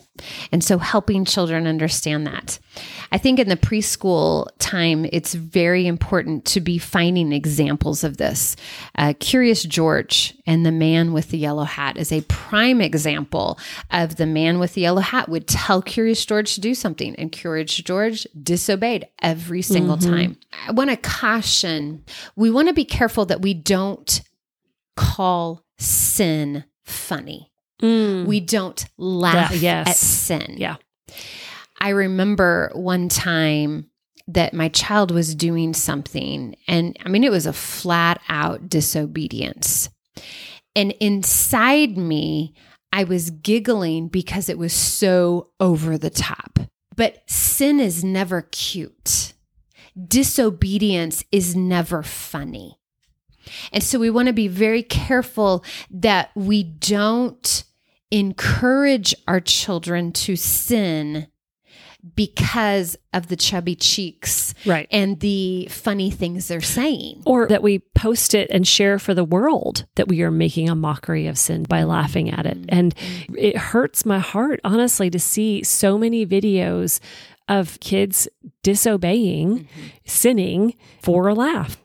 And 0.52 0.62
so 0.62 0.78
helping 0.78 1.24
children 1.24 1.66
understand 1.66 2.26
that. 2.26 2.58
I 3.12 3.18
think 3.18 3.38
in 3.38 3.48
the 3.48 3.56
preschool 3.56 4.48
time, 4.58 5.06
it's 5.12 5.34
very 5.34 5.86
important 5.86 6.44
to 6.46 6.60
be 6.60 6.78
finding 6.78 7.32
examples 7.32 8.04
of 8.04 8.16
this. 8.16 8.56
Uh, 8.96 9.14
Curious 9.18 9.62
George 9.62 10.34
and 10.46 10.66
the 10.66 10.72
man 10.72 11.12
with 11.12 11.30
the 11.30 11.38
yellow 11.38 11.64
hat 11.64 11.96
is 11.96 12.12
a 12.12 12.20
prime 12.22 12.80
example 12.80 13.58
of 13.90 14.16
the 14.16 14.26
man 14.26 14.58
with 14.58 14.74
the 14.74 14.82
yellow 14.82 15.00
hat 15.00 15.28
would 15.28 15.46
tell 15.46 15.80
Curious 15.82 16.24
George 16.24 16.54
to 16.54 16.60
do 16.60 16.74
something, 16.74 17.14
and 17.16 17.32
Curious 17.32 17.76
George 17.76 18.26
disobeyed 18.42 19.06
every 19.22 19.62
single 19.62 19.96
mm-hmm. 19.96 20.10
time. 20.10 20.38
I 20.66 20.72
want 20.72 20.90
to 20.90 20.96
caution 20.96 22.04
we 22.34 22.50
want 22.50 22.68
to 22.68 22.74
be 22.74 22.84
careful 22.84 23.26
that 23.26 23.42
we 23.42 23.54
don't 23.54 24.22
call 24.96 25.64
sin 25.78 26.64
funny. 26.84 27.52
Mm. 27.82 28.26
We 28.26 28.40
don't 28.40 28.84
laugh 28.96 29.54
yes. 29.54 29.88
at 29.88 29.96
sin. 29.96 30.54
Yeah. 30.58 30.76
I 31.78 31.90
remember 31.90 32.70
one 32.74 33.08
time 33.08 33.90
that 34.28 34.54
my 34.54 34.68
child 34.68 35.10
was 35.10 35.34
doing 35.34 35.74
something, 35.74 36.56
and 36.66 36.96
I 37.04 37.08
mean, 37.08 37.22
it 37.22 37.30
was 37.30 37.46
a 37.46 37.52
flat 37.52 38.20
out 38.28 38.68
disobedience. 38.68 39.88
And 40.74 40.92
inside 41.00 41.96
me, 41.96 42.54
I 42.92 43.04
was 43.04 43.30
giggling 43.30 44.08
because 44.08 44.48
it 44.48 44.58
was 44.58 44.72
so 44.72 45.50
over 45.60 45.96
the 45.98 46.10
top. 46.10 46.58
But 46.96 47.22
sin 47.26 47.78
is 47.78 48.02
never 48.02 48.42
cute. 48.42 49.34
Disobedience 50.08 51.24
is 51.30 51.54
never 51.54 52.02
funny. 52.02 52.78
And 53.72 53.82
so 53.82 53.98
we 53.98 54.10
want 54.10 54.28
to 54.28 54.32
be 54.32 54.48
very 54.48 54.82
careful 54.82 55.64
that 55.90 56.30
we 56.34 56.62
don't 56.62 57.64
encourage 58.10 59.14
our 59.26 59.40
children 59.40 60.12
to 60.12 60.36
sin 60.36 61.26
because 62.14 62.96
of 63.12 63.26
the 63.26 63.36
chubby 63.36 63.74
cheeks 63.74 64.54
right. 64.64 64.86
and 64.90 65.18
the 65.20 65.66
funny 65.70 66.10
things 66.10 66.46
they're 66.48 66.60
saying. 66.60 67.22
Or 67.26 67.48
that 67.48 67.62
we 67.62 67.80
post 67.80 68.34
it 68.34 68.48
and 68.50 68.66
share 68.66 68.98
for 68.98 69.14
the 69.14 69.24
world 69.24 69.86
that 69.96 70.06
we 70.06 70.22
are 70.22 70.30
making 70.30 70.68
a 70.68 70.74
mockery 70.74 71.26
of 71.26 71.38
sin 71.38 71.64
by 71.64 71.82
laughing 71.82 72.30
at 72.30 72.46
it. 72.46 72.58
And 72.68 72.94
it 73.36 73.56
hurts 73.56 74.06
my 74.06 74.20
heart, 74.20 74.60
honestly, 74.62 75.10
to 75.10 75.18
see 75.18 75.64
so 75.64 75.98
many 75.98 76.24
videos 76.24 77.00
of 77.48 77.78
kids 77.80 78.28
disobeying, 78.62 79.60
mm-hmm. 79.60 79.86
sinning 80.04 80.74
for 81.02 81.28
a 81.28 81.34
laugh. 81.34 81.76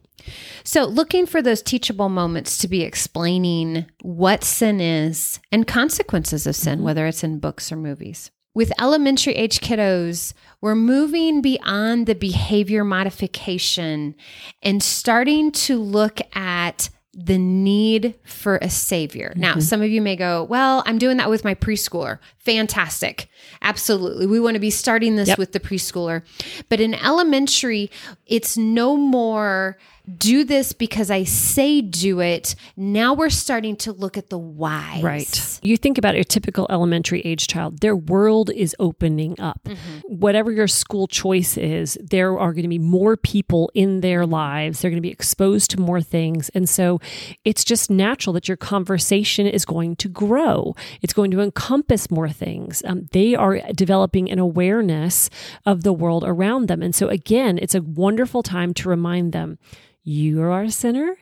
So, 0.64 0.86
looking 0.86 1.26
for 1.26 1.42
those 1.42 1.62
teachable 1.62 2.10
moments 2.10 2.58
to 2.60 2.68
be 2.68 2.82
explaining 2.84 3.86
what 4.02 4.44
sin 4.44 4.82
is 4.82 5.40
and 5.52 5.68
consequences 5.68 6.48
of 6.48 6.56
sin, 6.56 6.78
mm-hmm. 6.78 6.86
whether 6.86 7.08
it's 7.08 7.24
in 7.24 7.40
books 7.40 7.72
or 7.72 7.76
movies. 7.76 8.32
With 8.54 8.74
elementary 8.82 9.34
age 9.34 9.62
kiddos, 9.62 10.34
we're 10.60 10.76
moving 10.76 11.42
beyond 11.42 12.06
the 12.06 12.16
behavior 12.16 12.84
modification 12.84 14.14
and 14.62 14.84
starting 14.84 15.52
to 15.54 15.82
look 15.82 16.20
at 16.36 16.90
the 17.14 17.38
need 17.38 18.16
for 18.24 18.58
a 18.62 18.70
savior. 18.70 19.30
Mm-hmm. 19.32 19.40
Now, 19.40 19.60
some 19.60 19.82
of 19.82 19.90
you 19.90 20.02
may 20.02 20.16
go, 20.16 20.44
Well, 20.44 20.84
I'm 20.86 20.98
doing 20.98 21.18
that 21.18 21.30
with 21.30 21.44
my 21.44 21.56
preschooler. 21.56 22.20
Fantastic. 22.38 23.30
Absolutely. 23.62 24.28
We 24.28 24.40
want 24.40 24.56
to 24.56 24.60
be 24.60 24.70
starting 24.70 25.16
this 25.16 25.30
yep. 25.30 25.38
with 25.38 25.52
the 25.52 25.60
preschooler. 25.60 26.24
But 26.70 26.80
in 26.80 26.94
elementary, 26.96 27.92
it's 28.26 28.58
no 28.58 28.96
more 28.96 29.78
do 30.18 30.44
this 30.44 30.74
because 30.74 31.12
I 31.12 31.24
say 31.24 31.82
do 31.82 32.20
it. 32.20 32.56
Now 32.76 33.14
we're 33.14 33.30
starting 33.30 33.76
to 33.78 33.92
look 33.92 34.18
at 34.18 34.30
the 34.30 34.38
why. 34.38 35.00
Right. 35.04 35.60
You 35.64 35.78
think 35.78 35.98
about 35.98 36.16
a 36.16 36.24
typical 36.24 36.68
elementary 36.70 37.22
age 37.22 37.48
child, 37.48 37.80
their 37.80 37.96
world 37.96 38.50
is 38.50 38.76
opening 38.80 39.40
up. 39.40 39.62
Mm-hmm. 39.66 40.00
Whatever 40.08 40.52
your 40.52 40.68
school 40.68 41.08
choice 41.08 41.58
is, 41.58 41.98
there 42.02 42.38
are 42.38 42.54
going 42.54 42.64
to 42.64 42.70
be 42.70 42.80
more 42.80 43.18
people 43.18 43.72
in 43.74 44.02
their 44.02 44.26
lives. 44.26 44.82
They're 44.82 44.92
going 44.92 45.02
to 45.02 45.08
be 45.08 45.12
exposed 45.12 45.72
to 45.72 45.80
more 45.80 46.02
things. 46.02 46.50
And 46.50 46.68
so 46.68 47.00
it's 47.46 47.64
just 47.64 47.90
natural 47.90 48.34
that 48.34 48.48
your 48.48 48.58
conversation 48.58 49.48
is 49.48 49.66
going 49.66 49.96
to 49.98 50.10
grow, 50.10 50.76
it's 51.02 51.14
going 51.14 51.32
to 51.32 51.42
encompass 51.42 52.10
more 52.10 52.30
things. 52.30 52.82
Um, 52.86 53.08
they 53.12 53.36
are 53.36 53.60
developing 53.74 54.30
an 54.32 54.40
awareness 54.40 55.30
of 55.66 55.84
the 55.84 55.94
world 55.94 56.24
around 56.26 56.68
them. 56.68 56.82
And 56.82 56.96
so, 56.96 57.08
again, 57.08 57.60
it's 57.62 57.76
a 57.76 57.82
wonderful 57.82 58.44
time 58.44 58.74
to 58.76 58.90
remind 58.90 59.34
them 59.34 59.58
you 60.04 60.42
are 60.42 60.64
a 60.64 60.72
sinner 60.72 61.18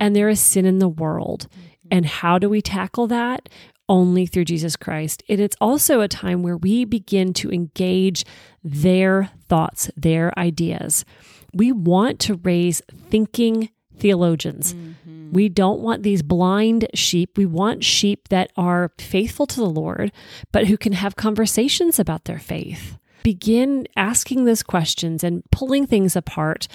and 0.00 0.14
there 0.14 0.28
is 0.28 0.40
sin 0.40 0.66
in 0.66 0.78
the 0.78 0.88
world. 0.88 1.48
And 1.90 2.06
how 2.06 2.38
do 2.38 2.48
we 2.48 2.62
tackle 2.62 3.06
that? 3.08 3.48
Only 3.88 4.26
through 4.26 4.46
Jesus 4.46 4.76
Christ. 4.76 5.22
And 5.28 5.40
it's 5.40 5.56
also 5.60 6.00
a 6.00 6.08
time 6.08 6.42
where 6.42 6.56
we 6.56 6.84
begin 6.84 7.32
to 7.34 7.52
engage 7.52 8.24
their 8.62 9.30
thoughts, 9.48 9.90
their 9.96 10.36
ideas. 10.38 11.04
We 11.52 11.70
want 11.70 12.18
to 12.20 12.40
raise 12.42 12.80
thinking 13.10 13.68
theologians. 13.98 14.74
Mm-hmm. 14.74 15.32
We 15.32 15.48
don't 15.48 15.80
want 15.80 16.02
these 16.02 16.22
blind 16.22 16.88
sheep. 16.94 17.36
We 17.36 17.46
want 17.46 17.84
sheep 17.84 18.28
that 18.28 18.50
are 18.56 18.92
faithful 18.98 19.46
to 19.48 19.56
the 19.56 19.66
Lord, 19.66 20.12
but 20.50 20.66
who 20.66 20.78
can 20.78 20.92
have 20.92 21.16
conversations 21.16 21.98
about 21.98 22.24
their 22.24 22.38
faith 22.38 22.98
begin 23.24 23.88
asking 23.96 24.44
those 24.44 24.62
questions 24.62 25.24
and 25.24 25.42
pulling 25.50 25.88
things 25.88 26.14
apart. 26.14 26.68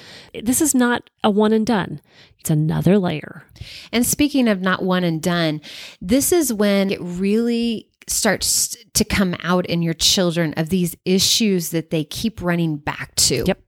This 0.44 0.60
is 0.60 0.76
not 0.76 1.10
a 1.24 1.30
one 1.30 1.54
and 1.54 1.66
done. 1.66 2.02
It's 2.40 2.50
another 2.50 2.98
layer. 3.00 3.46
And 3.94 4.06
speaking 4.06 4.50
of 4.50 4.60
not 4.60 4.84
one 4.84 5.06
and 5.06 5.22
done, 5.22 5.62
this 6.02 6.34
is 6.34 6.52
when 6.52 6.92
it 6.92 7.00
really 7.02 7.88
starts 8.08 8.76
to 8.96 9.06
come 9.06 9.36
out 9.44 9.66
in 9.68 9.82
your 9.82 9.94
children 9.94 10.54
of 10.58 10.70
these 10.70 10.96
issues 11.06 11.70
that 11.70 11.92
they 11.92 12.04
keep 12.04 12.42
running 12.42 12.76
back 12.76 13.16
to. 13.16 13.44
Yep 13.46 13.62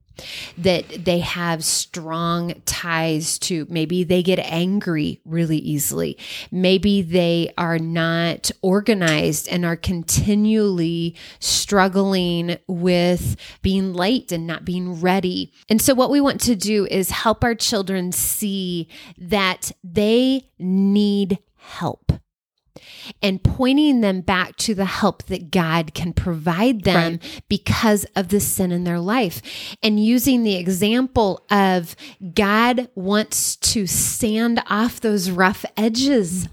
that 0.57 1.05
they 1.05 1.19
have 1.19 1.63
strong 1.63 2.61
ties 2.65 3.37
to. 3.39 3.65
Maybe 3.69 4.03
they 4.03 4.23
get 4.23 4.39
angry 4.39 5.21
really 5.25 5.57
easily. 5.57 6.17
Maybe 6.51 7.01
they 7.01 7.53
are 7.57 7.79
not 7.79 8.51
organized 8.61 9.47
and 9.49 9.65
are 9.65 9.75
continually 9.75 11.15
struggling 11.39 12.57
with 12.67 13.35
being 13.61 13.93
late 13.93 14.31
and 14.31 14.47
not 14.47 14.65
being 14.65 15.01
ready. 15.01 15.53
And 15.69 15.81
so, 15.81 15.93
what 15.93 16.09
we 16.09 16.21
want 16.21 16.41
to 16.41 16.55
do 16.55 16.85
is 16.87 17.09
help 17.11 17.43
our 17.43 17.55
children 17.55 18.11
see 18.11 18.87
that 19.17 19.71
they 19.83 20.49
need 20.59 21.39
help 21.57 22.20
and 23.21 23.43
pointing 23.43 24.01
them 24.01 24.21
back 24.21 24.55
to 24.57 24.73
the 24.73 24.85
help 24.85 25.23
that 25.23 25.51
God 25.51 25.93
can 25.93 26.13
provide 26.13 26.83
them 26.83 27.13
right. 27.13 27.41
because 27.49 28.05
of 28.15 28.29
the 28.29 28.39
sin 28.39 28.71
in 28.71 28.83
their 28.83 28.99
life. 28.99 29.41
And 29.83 30.03
using 30.03 30.43
the 30.43 30.55
example 30.55 31.45
of 31.49 31.95
God 32.33 32.89
wants 32.95 33.55
to 33.57 33.87
sand 33.87 34.61
off 34.67 35.01
those 35.01 35.31
rough 35.31 35.65
edges 35.77 36.47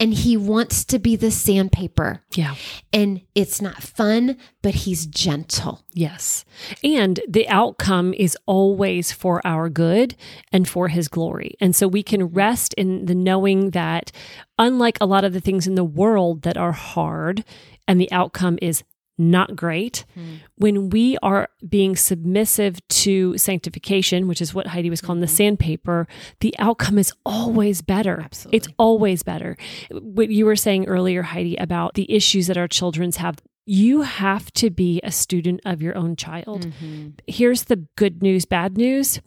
and 0.00 0.14
he 0.14 0.36
wants 0.36 0.84
to 0.86 0.98
be 0.98 1.16
the 1.16 1.30
sandpaper. 1.30 2.22
Yeah. 2.34 2.54
And 2.92 3.22
it's 3.34 3.60
not 3.60 3.82
fun, 3.82 4.36
but 4.62 4.74
he's 4.74 5.06
gentle. 5.06 5.84
Yes. 5.92 6.44
And 6.82 7.20
the 7.28 7.48
outcome 7.48 8.14
is 8.14 8.36
always 8.46 9.12
for 9.12 9.40
our 9.46 9.68
good 9.68 10.16
and 10.52 10.68
for 10.68 10.88
his 10.88 11.08
glory. 11.08 11.54
And 11.60 11.74
so 11.74 11.86
we 11.88 12.02
can 12.02 12.26
rest 12.26 12.74
in 12.74 13.06
the 13.06 13.14
knowing 13.14 13.70
that 13.70 14.12
unlike 14.58 14.98
a 15.00 15.06
lot 15.06 15.24
of 15.24 15.32
the 15.32 15.40
things 15.40 15.66
in 15.66 15.74
the 15.74 15.84
world 15.84 16.42
that 16.42 16.56
are 16.56 16.72
hard 16.72 17.44
and 17.86 18.00
the 18.00 18.10
outcome 18.12 18.58
is 18.62 18.84
not 19.30 19.56
great. 19.56 20.04
Mm. 20.16 20.40
When 20.56 20.90
we 20.90 21.16
are 21.22 21.48
being 21.68 21.96
submissive 21.96 22.86
to 22.88 23.36
sanctification, 23.38 24.28
which 24.28 24.40
is 24.40 24.54
what 24.54 24.66
Heidi 24.66 24.90
was 24.90 25.00
calling 25.00 25.18
mm-hmm. 25.18 25.22
the 25.22 25.36
sandpaper, 25.36 26.08
the 26.40 26.54
outcome 26.58 26.98
is 26.98 27.12
always 27.24 27.82
better. 27.82 28.20
Absolutely. 28.22 28.56
It's 28.56 28.68
always 28.78 29.22
better. 29.22 29.56
What 29.90 30.30
you 30.30 30.46
were 30.46 30.56
saying 30.56 30.86
earlier, 30.86 31.22
Heidi, 31.22 31.56
about 31.56 31.94
the 31.94 32.10
issues 32.12 32.46
that 32.48 32.56
our 32.56 32.68
children's 32.68 33.16
have. 33.16 33.38
You 33.64 34.02
have 34.02 34.52
to 34.54 34.70
be 34.70 35.00
a 35.04 35.12
student 35.12 35.60
of 35.64 35.80
your 35.80 35.96
own 35.96 36.16
child. 36.16 36.66
Mm-hmm. 36.66 37.10
Here's 37.28 37.64
the 37.64 37.86
good 37.96 38.20
news, 38.20 38.44
bad 38.44 38.76
news. 38.76 39.20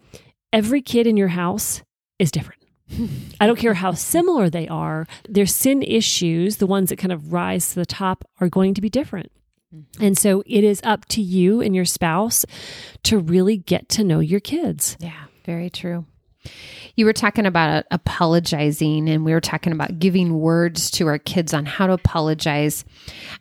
Every 0.52 0.82
kid 0.82 1.08
in 1.08 1.16
your 1.16 1.30
house 1.30 1.84
is 2.20 2.32
different. 2.32 2.66
I 3.40 3.48
don't 3.48 3.58
care 3.58 3.74
how 3.74 3.94
similar 3.94 4.50
they 4.50 4.68
are, 4.68 5.08
their 5.28 5.46
sin 5.46 5.82
issues, 5.82 6.58
the 6.58 6.68
ones 6.68 6.90
that 6.90 6.98
kind 6.98 7.12
of 7.12 7.34
rise 7.34 7.70
to 7.70 7.76
the 7.76 7.86
top, 7.86 8.26
are 8.40 8.50
going 8.50 8.74
to 8.74 8.82
be 8.82 8.90
different. 8.90 9.32
And 10.00 10.18
so 10.18 10.44
it 10.46 10.64
is 10.64 10.82
up 10.84 11.06
to 11.10 11.22
you 11.22 11.62
and 11.62 11.76
your 11.76 11.86
spouse 11.86 12.46
to 13.04 13.20
really 13.20 13.58
get 13.58 13.90
to 13.90 14.04
know 14.04 14.20
your 14.20 14.40
kids. 14.40 14.98
Yeah, 15.00 15.26
very 15.46 15.70
true. 15.70 16.06
You 16.96 17.06
were 17.06 17.14
talking 17.14 17.46
about 17.46 17.70
uh, 17.76 17.84
apologizing, 17.92 19.10
and 19.10 19.26
we 19.26 19.34
were 19.34 19.42
talking 19.42 19.74
about 19.74 20.00
giving 20.00 20.40
words 20.40 20.90
to 20.92 21.08
our 21.08 21.18
kids 21.18 21.54
on 21.54 21.66
how 21.66 21.88
to 21.88 21.94
apologize. 21.94 22.86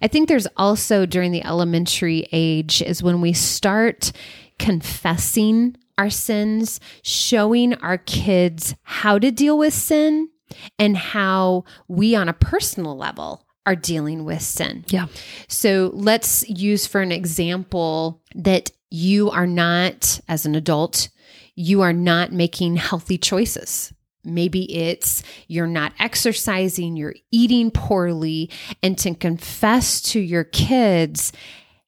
I 0.03 0.09
think 0.09 0.29
there's 0.29 0.49
also 0.57 1.07
during 1.07 1.31
the 1.31 1.45
elementary 1.45 2.27
age 2.33 2.83
is 2.83 3.03
when 3.03 3.21
we 3.21 3.33
start 3.33 4.13
confessing 4.59 5.77
our 5.99 6.11
sins, 6.11 6.81
showing 7.03 7.75
our 7.75 7.99
kids 7.99 8.75
how 8.83 9.19
to 9.19 9.31
deal 9.31 9.57
with 9.57 9.75
sin 9.75 10.31
and 10.79 10.97
how 10.97 11.65
we, 11.89 12.15
on 12.15 12.29
a 12.29 12.33
personal 12.33 12.97
level, 12.97 13.44
are 13.67 13.77
dealing 13.77 14.25
with 14.25 14.43
sin. 14.43 14.85
Yeah. 14.89 15.07
So 15.49 15.91
let's 15.95 16.49
use 16.49 16.87
for 16.87 17.01
an 17.01 17.13
example 17.13 18.23
that 18.35 18.71
you 18.91 19.31
are 19.31 19.47
not, 19.47 20.21
as 20.29 20.47
an 20.47 20.55
adult, 20.55 21.09
you 21.55 21.81
are 21.81 21.93
not 21.93 22.33
making 22.33 22.77
healthy 22.77 23.19
choices. 23.19 23.93
Maybe 24.25 24.73
it's 24.73 25.23
you're 25.49 25.67
not 25.67 25.93
exercising, 25.99 26.97
you're 26.97 27.15
eating 27.31 27.71
poorly, 27.71 28.51
and 28.83 28.97
to 28.99 29.15
confess 29.15 30.01
to 30.03 30.21
your 30.21 30.45
kids, 30.45 31.33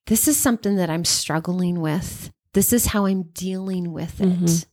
this 0.06 0.28
is 0.28 0.36
something 0.36 0.76
that 0.76 0.90
I'm 0.90 1.04
struggling 1.04 1.80
with. 1.80 2.30
This 2.52 2.72
is 2.72 2.86
how 2.86 3.06
I'm 3.06 3.24
dealing 3.34 3.92
with 3.92 4.20
it. 4.20 4.28
Mm-hmm. 4.28 4.68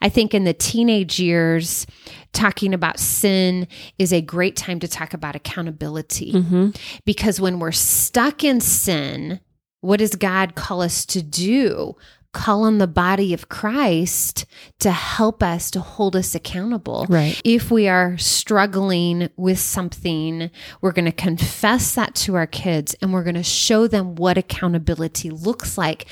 I 0.00 0.08
think 0.08 0.32
in 0.32 0.44
the 0.44 0.54
teenage 0.54 1.18
years, 1.18 1.86
talking 2.32 2.74
about 2.74 2.98
sin 2.98 3.68
is 3.98 4.12
a 4.12 4.20
great 4.20 4.56
time 4.56 4.80
to 4.80 4.88
talk 4.88 5.14
about 5.14 5.36
accountability. 5.36 6.32
Mm-hmm. 6.32 6.70
Because 7.04 7.40
when 7.40 7.58
we're 7.58 7.72
stuck 7.72 8.44
in 8.44 8.60
sin, 8.60 9.40
what 9.80 9.98
does 9.98 10.14
God 10.16 10.54
call 10.54 10.82
us 10.82 11.06
to 11.06 11.22
do? 11.22 11.96
call 12.36 12.64
on 12.64 12.76
the 12.76 12.86
body 12.86 13.32
of 13.32 13.48
Christ 13.48 14.44
to 14.80 14.90
help 14.90 15.42
us 15.42 15.70
to 15.70 15.80
hold 15.80 16.14
us 16.14 16.34
accountable. 16.34 17.06
Right. 17.08 17.40
If 17.44 17.70
we 17.70 17.88
are 17.88 18.18
struggling 18.18 19.30
with 19.36 19.58
something, 19.58 20.50
we're 20.82 20.92
going 20.92 21.06
to 21.06 21.12
confess 21.12 21.94
that 21.94 22.14
to 22.16 22.34
our 22.34 22.46
kids 22.46 22.94
and 23.00 23.14
we're 23.14 23.24
going 23.24 23.36
to 23.36 23.42
show 23.42 23.86
them 23.86 24.16
what 24.16 24.36
accountability 24.36 25.30
looks 25.30 25.78
like 25.78 26.04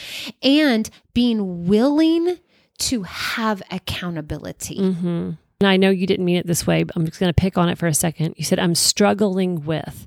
and 0.42 0.88
being 1.12 1.66
willing 1.66 2.38
to 2.78 3.02
have 3.02 3.62
accountability. 3.70 4.78
Mm-hmm. 4.78 5.30
And 5.64 5.70
I 5.70 5.78
know 5.78 5.88
you 5.88 6.06
didn't 6.06 6.26
mean 6.26 6.36
it 6.36 6.46
this 6.46 6.66
way, 6.66 6.82
but 6.82 6.94
I'm 6.94 7.06
just 7.06 7.18
going 7.18 7.30
to 7.32 7.40
pick 7.40 7.56
on 7.56 7.70
it 7.70 7.78
for 7.78 7.86
a 7.86 7.94
second. 7.94 8.34
You 8.36 8.44
said, 8.44 8.58
I'm 8.58 8.74
struggling 8.74 9.64
with. 9.64 10.06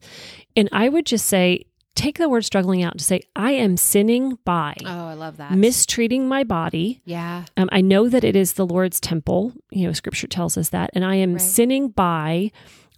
And 0.55 0.69
I 0.71 0.87
would 0.87 1.07
just 1.07 1.25
say, 1.25 1.65
take 1.95 2.19
the 2.19 2.29
word 2.29 2.45
struggling 2.45 2.83
out 2.83 2.95
to 2.99 3.03
say, 3.03 3.23
I 3.35 3.53
am 3.53 3.75
sinning 3.75 4.37
by. 4.45 4.75
Oh, 4.85 5.07
I 5.07 5.15
love 5.15 5.37
that. 5.37 5.53
Mistreating 5.53 6.27
my 6.27 6.43
body. 6.43 7.01
Yeah. 7.05 7.45
Um, 7.57 7.69
I 7.71 7.81
know 7.81 8.07
that 8.07 8.23
it 8.23 8.35
is 8.35 8.53
the 8.53 8.67
Lord's 8.67 8.99
temple. 8.99 9.51
You 9.71 9.87
know, 9.87 9.93
scripture 9.93 10.27
tells 10.27 10.59
us 10.59 10.69
that. 10.69 10.91
And 10.93 11.03
I 11.03 11.15
am 11.15 11.33
right. 11.33 11.41
sinning 11.41 11.89
by 11.89 12.51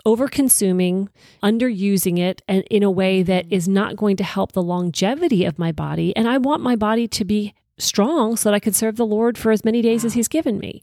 over 0.06 0.28
consuming, 0.28 1.08
underusing 1.42 2.20
it, 2.20 2.42
and 2.46 2.66
in 2.70 2.84
a 2.84 2.92
way 2.92 3.24
that 3.24 3.50
is 3.50 3.70
not 3.70 3.96
going 3.96 4.18
to 4.18 4.25
help 4.25 4.51
the 4.51 4.62
longevity 4.62 5.46
of 5.46 5.58
my 5.58 5.72
body. 5.72 6.13
And 6.18 6.28
I 6.28 6.38
want 6.39 6.62
my 6.62 6.75
body 6.75 7.08
to 7.08 7.24
be 7.24 7.54
strong 7.80 8.36
so 8.36 8.50
that 8.50 8.56
I 8.56 8.60
could 8.60 8.76
serve 8.76 8.96
the 8.98 9.06
Lord 9.06 9.38
for 9.38 9.52
as 9.52 9.64
many 9.66 9.82
days 9.82 10.06
as 10.06 10.14
He's 10.14 10.28
given 10.28 10.60
me. 10.60 10.82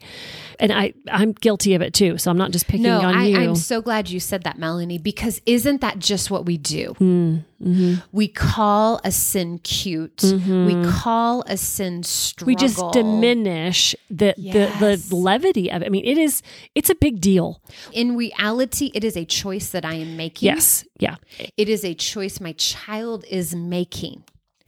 And 0.59 0.73
I, 0.73 0.95
I'm 1.11 1.33
guilty 1.33 1.75
of 1.75 1.83
it 1.83 1.93
too. 1.93 2.19
So 2.19 2.31
I'm 2.31 2.38
not 2.38 2.50
just 2.50 2.67
picking 2.67 2.85
no, 2.85 3.00
on 3.00 3.15
I, 3.15 3.26
you. 3.26 3.37
I'm 3.37 3.57
so 3.57 3.83
glad 3.83 4.09
you 4.09 4.21
said 4.21 4.45
that, 4.45 4.59
Melanie, 4.59 4.99
because 4.99 5.41
isn't 5.45 5.81
that 5.83 5.99
just 5.99 6.31
what 6.31 6.47
we 6.47 6.57
do? 6.57 6.95
Mm, 6.99 7.45
hmm 7.62 7.95
We 8.12 8.29
call 8.29 9.00
a 9.05 9.12
sin 9.12 9.59
cute. 9.59 10.17
Mm-hmm. 10.17 10.67
We 10.67 10.91
call 10.91 11.45
a 11.47 11.57
sin 11.57 12.03
struggle. 12.03 12.47
We 12.47 12.57
just 12.57 12.83
diminish 12.93 13.95
the, 14.11 14.35
yes. 14.37 14.81
the 14.81 14.97
the 14.97 15.17
levity 15.17 15.71
of 15.71 15.83
it. 15.83 15.87
I 15.87 15.88
mean, 15.88 16.05
it 16.05 16.19
is 16.19 16.43
it's 16.75 16.91
a 16.91 16.95
big 16.95 17.21
deal. 17.21 17.61
In 17.93 18.17
reality, 18.17 18.91
it 18.95 19.05
is 19.05 19.17
a 19.17 19.25
choice 19.25 19.71
that 19.71 19.85
I 19.85 19.95
am 19.95 20.17
making. 20.17 20.47
Yes. 20.47 20.85
Yeah. 20.99 21.17
It 21.57 21.69
is 21.69 21.85
a 21.85 21.95
choice 21.95 22.41
my 22.41 22.53
child 22.53 23.25
is 23.31 23.55
making. 23.55 24.25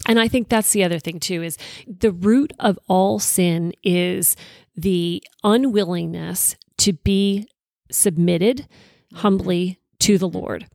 And 0.08 0.18
I 0.18 0.26
think 0.26 0.48
that's 0.48 0.72
the 0.72 0.82
other 0.82 0.98
thing 0.98 1.20
too 1.20 1.42
is 1.42 1.58
the 1.86 2.10
root 2.10 2.54
of 2.58 2.78
all 2.88 3.18
sin 3.18 3.74
is 3.84 4.34
the 4.74 5.22
unwillingness 5.44 6.56
to 6.78 6.94
be 6.94 7.46
submitted 7.90 8.66
humbly 9.14 9.78
to 10.00 10.16
the 10.16 10.28
Lord. 10.28 10.66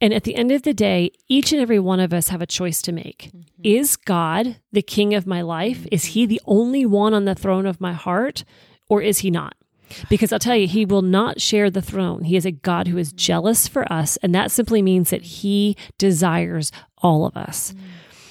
And 0.00 0.12
at 0.12 0.24
the 0.24 0.34
end 0.34 0.50
of 0.50 0.62
the 0.62 0.74
day, 0.74 1.10
each 1.28 1.52
and 1.52 1.60
every 1.60 1.78
one 1.78 2.00
of 2.00 2.12
us 2.12 2.28
have 2.28 2.42
a 2.42 2.46
choice 2.46 2.82
to 2.82 2.92
make. 2.92 3.28
Mm-hmm. 3.28 3.40
Is 3.62 3.96
God 3.96 4.56
the 4.72 4.82
king 4.82 5.14
of 5.14 5.26
my 5.26 5.42
life? 5.42 5.86
Is 5.92 6.06
he 6.06 6.26
the 6.26 6.40
only 6.46 6.86
one 6.86 7.14
on 7.14 7.24
the 7.24 7.34
throne 7.34 7.66
of 7.66 7.80
my 7.80 7.92
heart 7.92 8.44
or 8.88 9.02
is 9.02 9.18
he 9.18 9.30
not? 9.30 9.54
Because 10.08 10.32
I'll 10.32 10.38
tell 10.38 10.56
you, 10.56 10.68
he 10.68 10.84
will 10.84 11.02
not 11.02 11.40
share 11.40 11.68
the 11.68 11.82
throne. 11.82 12.22
He 12.22 12.36
is 12.36 12.46
a 12.46 12.52
God 12.52 12.88
who 12.88 12.96
is 12.96 13.12
jealous 13.12 13.66
for 13.66 13.90
us. 13.92 14.16
And 14.18 14.34
that 14.34 14.52
simply 14.52 14.82
means 14.82 15.10
that 15.10 15.22
he 15.22 15.76
desires 15.98 16.70
all 16.98 17.26
of 17.26 17.36
us. 17.36 17.72
Mm 17.72 17.78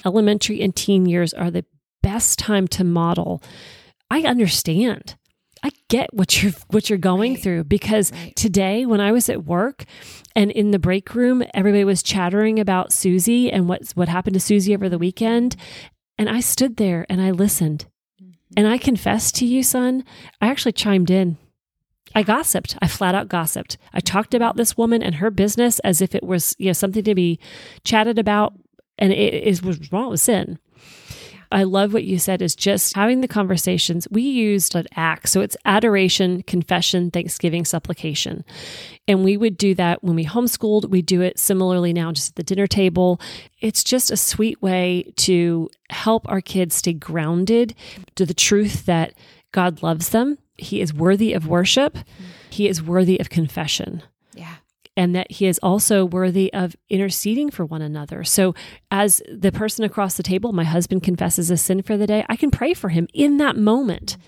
elementary 0.04 0.60
and 0.62 0.74
teen 0.74 1.06
years 1.06 1.32
are 1.34 1.50
the 1.50 1.64
best 2.02 2.38
time 2.38 2.66
to 2.68 2.84
model. 2.84 3.42
I 4.10 4.22
understand. 4.22 5.16
I 5.62 5.70
get 5.88 6.12
what 6.14 6.42
you're 6.42 6.52
what 6.70 6.88
you're 6.88 6.98
going 6.98 7.34
right. 7.34 7.42
through 7.42 7.64
because 7.64 8.12
right. 8.12 8.34
today 8.34 8.86
when 8.86 9.00
I 9.00 9.12
was 9.12 9.28
at 9.28 9.44
work 9.44 9.84
and 10.34 10.50
in 10.50 10.70
the 10.70 10.78
break 10.78 11.14
room 11.14 11.42
everybody 11.52 11.84
was 11.84 12.02
chattering 12.02 12.58
about 12.58 12.92
Susie 12.92 13.52
and 13.52 13.68
what 13.68 13.90
what 13.94 14.08
happened 14.08 14.34
to 14.34 14.40
Susie 14.40 14.74
over 14.74 14.88
the 14.88 14.98
weekend 14.98 15.56
and 16.16 16.28
I 16.28 16.40
stood 16.40 16.76
there 16.76 17.06
and 17.08 17.20
I 17.20 17.30
listened. 17.30 17.86
Mm-hmm. 18.22 18.32
And 18.56 18.68
I 18.68 18.78
confess 18.78 19.30
to 19.32 19.46
you 19.46 19.62
son, 19.62 20.04
I 20.40 20.48
actually 20.48 20.72
chimed 20.72 21.10
in. 21.10 21.36
I 22.14 22.22
gossiped. 22.22 22.76
I 22.82 22.88
flat 22.88 23.14
out 23.14 23.28
gossiped. 23.28 23.78
I 23.92 24.00
talked 24.00 24.34
about 24.34 24.56
this 24.56 24.76
woman 24.76 25.02
and 25.02 25.16
her 25.16 25.30
business 25.30 25.78
as 25.80 26.02
if 26.02 26.14
it 26.14 26.24
was, 26.24 26.56
you 26.58 26.66
know, 26.66 26.72
something 26.72 27.04
to 27.04 27.14
be 27.14 27.38
chatted 27.84 28.18
about 28.18 28.54
and 29.00 29.12
it 29.12 29.34
is 29.34 29.62
was 29.62 29.90
wrong 29.90 30.10
with 30.10 30.20
sin. 30.20 30.58
I 31.52 31.64
love 31.64 31.92
what 31.92 32.04
you 32.04 32.18
said 32.20 32.42
is 32.42 32.54
just 32.54 32.94
having 32.94 33.22
the 33.22 33.28
conversations. 33.28 34.06
We 34.10 34.22
used 34.22 34.76
an 34.76 34.86
act. 34.94 35.28
So 35.28 35.40
it's 35.40 35.56
adoration, 35.64 36.44
confession, 36.44 37.10
thanksgiving, 37.10 37.64
supplication. 37.64 38.44
And 39.08 39.24
we 39.24 39.36
would 39.36 39.56
do 39.56 39.74
that 39.74 40.04
when 40.04 40.14
we 40.14 40.24
homeschooled. 40.24 40.90
We 40.90 41.02
do 41.02 41.22
it 41.22 41.40
similarly 41.40 41.92
now, 41.92 42.12
just 42.12 42.30
at 42.30 42.34
the 42.36 42.44
dinner 42.44 42.68
table. 42.68 43.20
It's 43.60 43.82
just 43.82 44.12
a 44.12 44.16
sweet 44.16 44.62
way 44.62 45.12
to 45.16 45.68
help 45.90 46.28
our 46.30 46.40
kids 46.40 46.76
stay 46.76 46.92
grounded 46.92 47.74
to 48.14 48.24
the 48.24 48.34
truth 48.34 48.86
that 48.86 49.14
God 49.50 49.82
loves 49.82 50.10
them. 50.10 50.38
He 50.56 50.80
is 50.80 50.94
worthy 50.94 51.32
of 51.32 51.48
worship. 51.48 51.94
Mm. 51.94 52.04
He 52.50 52.68
is 52.68 52.80
worthy 52.80 53.18
of 53.18 53.28
confession 53.28 54.04
and 55.00 55.16
that 55.16 55.32
he 55.32 55.46
is 55.46 55.58
also 55.62 56.04
worthy 56.04 56.52
of 56.52 56.76
interceding 56.90 57.50
for 57.50 57.64
one 57.64 57.80
another. 57.80 58.22
So, 58.22 58.54
as 58.90 59.22
the 59.32 59.50
person 59.50 59.82
across 59.82 60.18
the 60.18 60.22
table, 60.22 60.52
my 60.52 60.64
husband 60.64 61.02
confesses 61.02 61.50
a 61.50 61.56
sin 61.56 61.80
for 61.80 61.96
the 61.96 62.06
day, 62.06 62.22
I 62.28 62.36
can 62.36 62.50
pray 62.50 62.74
for 62.74 62.90
him 62.90 63.08
in 63.14 63.38
that 63.38 63.56
moment. 63.56 64.18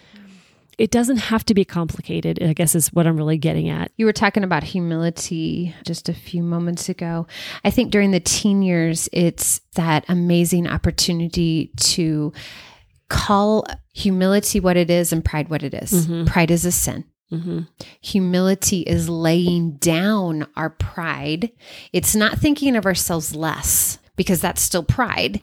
It 0.78 0.90
doesn't 0.90 1.18
have 1.18 1.44
to 1.44 1.54
be 1.54 1.66
complicated, 1.66 2.42
I 2.42 2.54
guess 2.54 2.74
is 2.74 2.90
what 2.90 3.06
I'm 3.06 3.18
really 3.18 3.36
getting 3.36 3.68
at. 3.68 3.92
You 3.98 4.06
were 4.06 4.14
talking 4.14 4.44
about 4.44 4.62
humility 4.62 5.74
just 5.84 6.08
a 6.08 6.14
few 6.14 6.42
moments 6.42 6.88
ago. 6.88 7.26
I 7.62 7.70
think 7.70 7.90
during 7.90 8.10
the 8.10 8.20
teen 8.20 8.62
years, 8.62 9.10
it's 9.12 9.60
that 9.74 10.06
amazing 10.08 10.66
opportunity 10.66 11.70
to 11.80 12.32
call 13.10 13.66
humility 13.92 14.58
what 14.58 14.78
it 14.78 14.88
is 14.88 15.12
and 15.12 15.22
pride 15.22 15.50
what 15.50 15.62
it 15.62 15.74
is. 15.74 15.92
Mm-hmm. 15.92 16.24
Pride 16.24 16.50
is 16.50 16.64
a 16.64 16.72
sin. 16.72 17.04
Mm-hmm. 17.32 17.60
Humility 18.02 18.80
is 18.80 19.08
laying 19.08 19.76
down 19.76 20.46
our 20.54 20.70
pride. 20.70 21.50
It's 21.92 22.14
not 22.14 22.38
thinking 22.38 22.76
of 22.76 22.86
ourselves 22.86 23.34
less 23.34 23.98
because 24.16 24.40
that's 24.40 24.60
still 24.60 24.84
pride. 24.84 25.40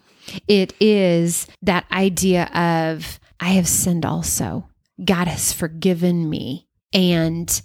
It 0.47 0.73
is 0.79 1.47
that 1.63 1.85
idea 1.91 2.45
of, 2.53 3.19
I 3.39 3.49
have 3.49 3.67
sinned 3.67 4.05
also. 4.05 4.69
God 5.03 5.27
has 5.27 5.51
forgiven 5.51 6.29
me. 6.29 6.67
And 6.93 7.61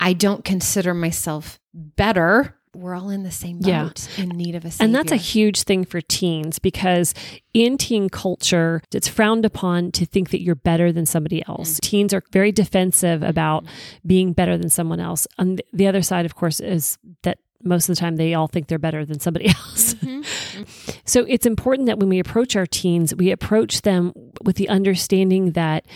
I 0.00 0.12
don't 0.12 0.44
consider 0.44 0.94
myself 0.94 1.58
better 1.72 2.57
we're 2.78 2.94
all 2.94 3.10
in 3.10 3.22
the 3.22 3.30
same 3.30 3.58
boat 3.58 4.08
yeah. 4.16 4.22
in 4.22 4.28
need 4.30 4.54
of 4.54 4.64
a 4.64 4.70
savior. 4.70 4.84
And 4.84 4.94
that's 4.94 5.12
a 5.12 5.16
huge 5.16 5.62
thing 5.62 5.84
for 5.84 6.00
teens 6.00 6.58
because 6.58 7.14
in 7.52 7.76
teen 7.78 8.08
culture, 8.08 8.82
it's 8.92 9.08
frowned 9.08 9.44
upon 9.44 9.92
to 9.92 10.06
think 10.06 10.30
that 10.30 10.40
you're 10.40 10.54
better 10.54 10.92
than 10.92 11.06
somebody 11.06 11.46
else. 11.48 11.74
Mm-hmm. 11.74 11.88
Teens 11.90 12.14
are 12.14 12.22
very 12.32 12.52
defensive 12.52 13.22
about 13.22 13.64
being 14.06 14.32
better 14.32 14.56
than 14.56 14.70
someone 14.70 15.00
else. 15.00 15.26
And 15.38 15.60
the 15.72 15.86
other 15.86 16.02
side, 16.02 16.24
of 16.24 16.34
course, 16.34 16.60
is 16.60 16.98
that 17.22 17.38
most 17.62 17.88
of 17.88 17.96
the 17.96 18.00
time 18.00 18.16
they 18.16 18.34
all 18.34 18.46
think 18.46 18.68
they're 18.68 18.78
better 18.78 19.04
than 19.04 19.18
somebody 19.18 19.46
else. 19.48 19.94
Mm-hmm. 19.94 20.62
so 21.04 21.24
it's 21.28 21.46
important 21.46 21.86
that 21.86 21.98
when 21.98 22.08
we 22.08 22.18
approach 22.18 22.56
our 22.56 22.66
teens, 22.66 23.14
we 23.14 23.30
approach 23.30 23.82
them 23.82 24.12
with 24.44 24.56
the 24.56 24.68
understanding 24.68 25.52
that 25.52 25.86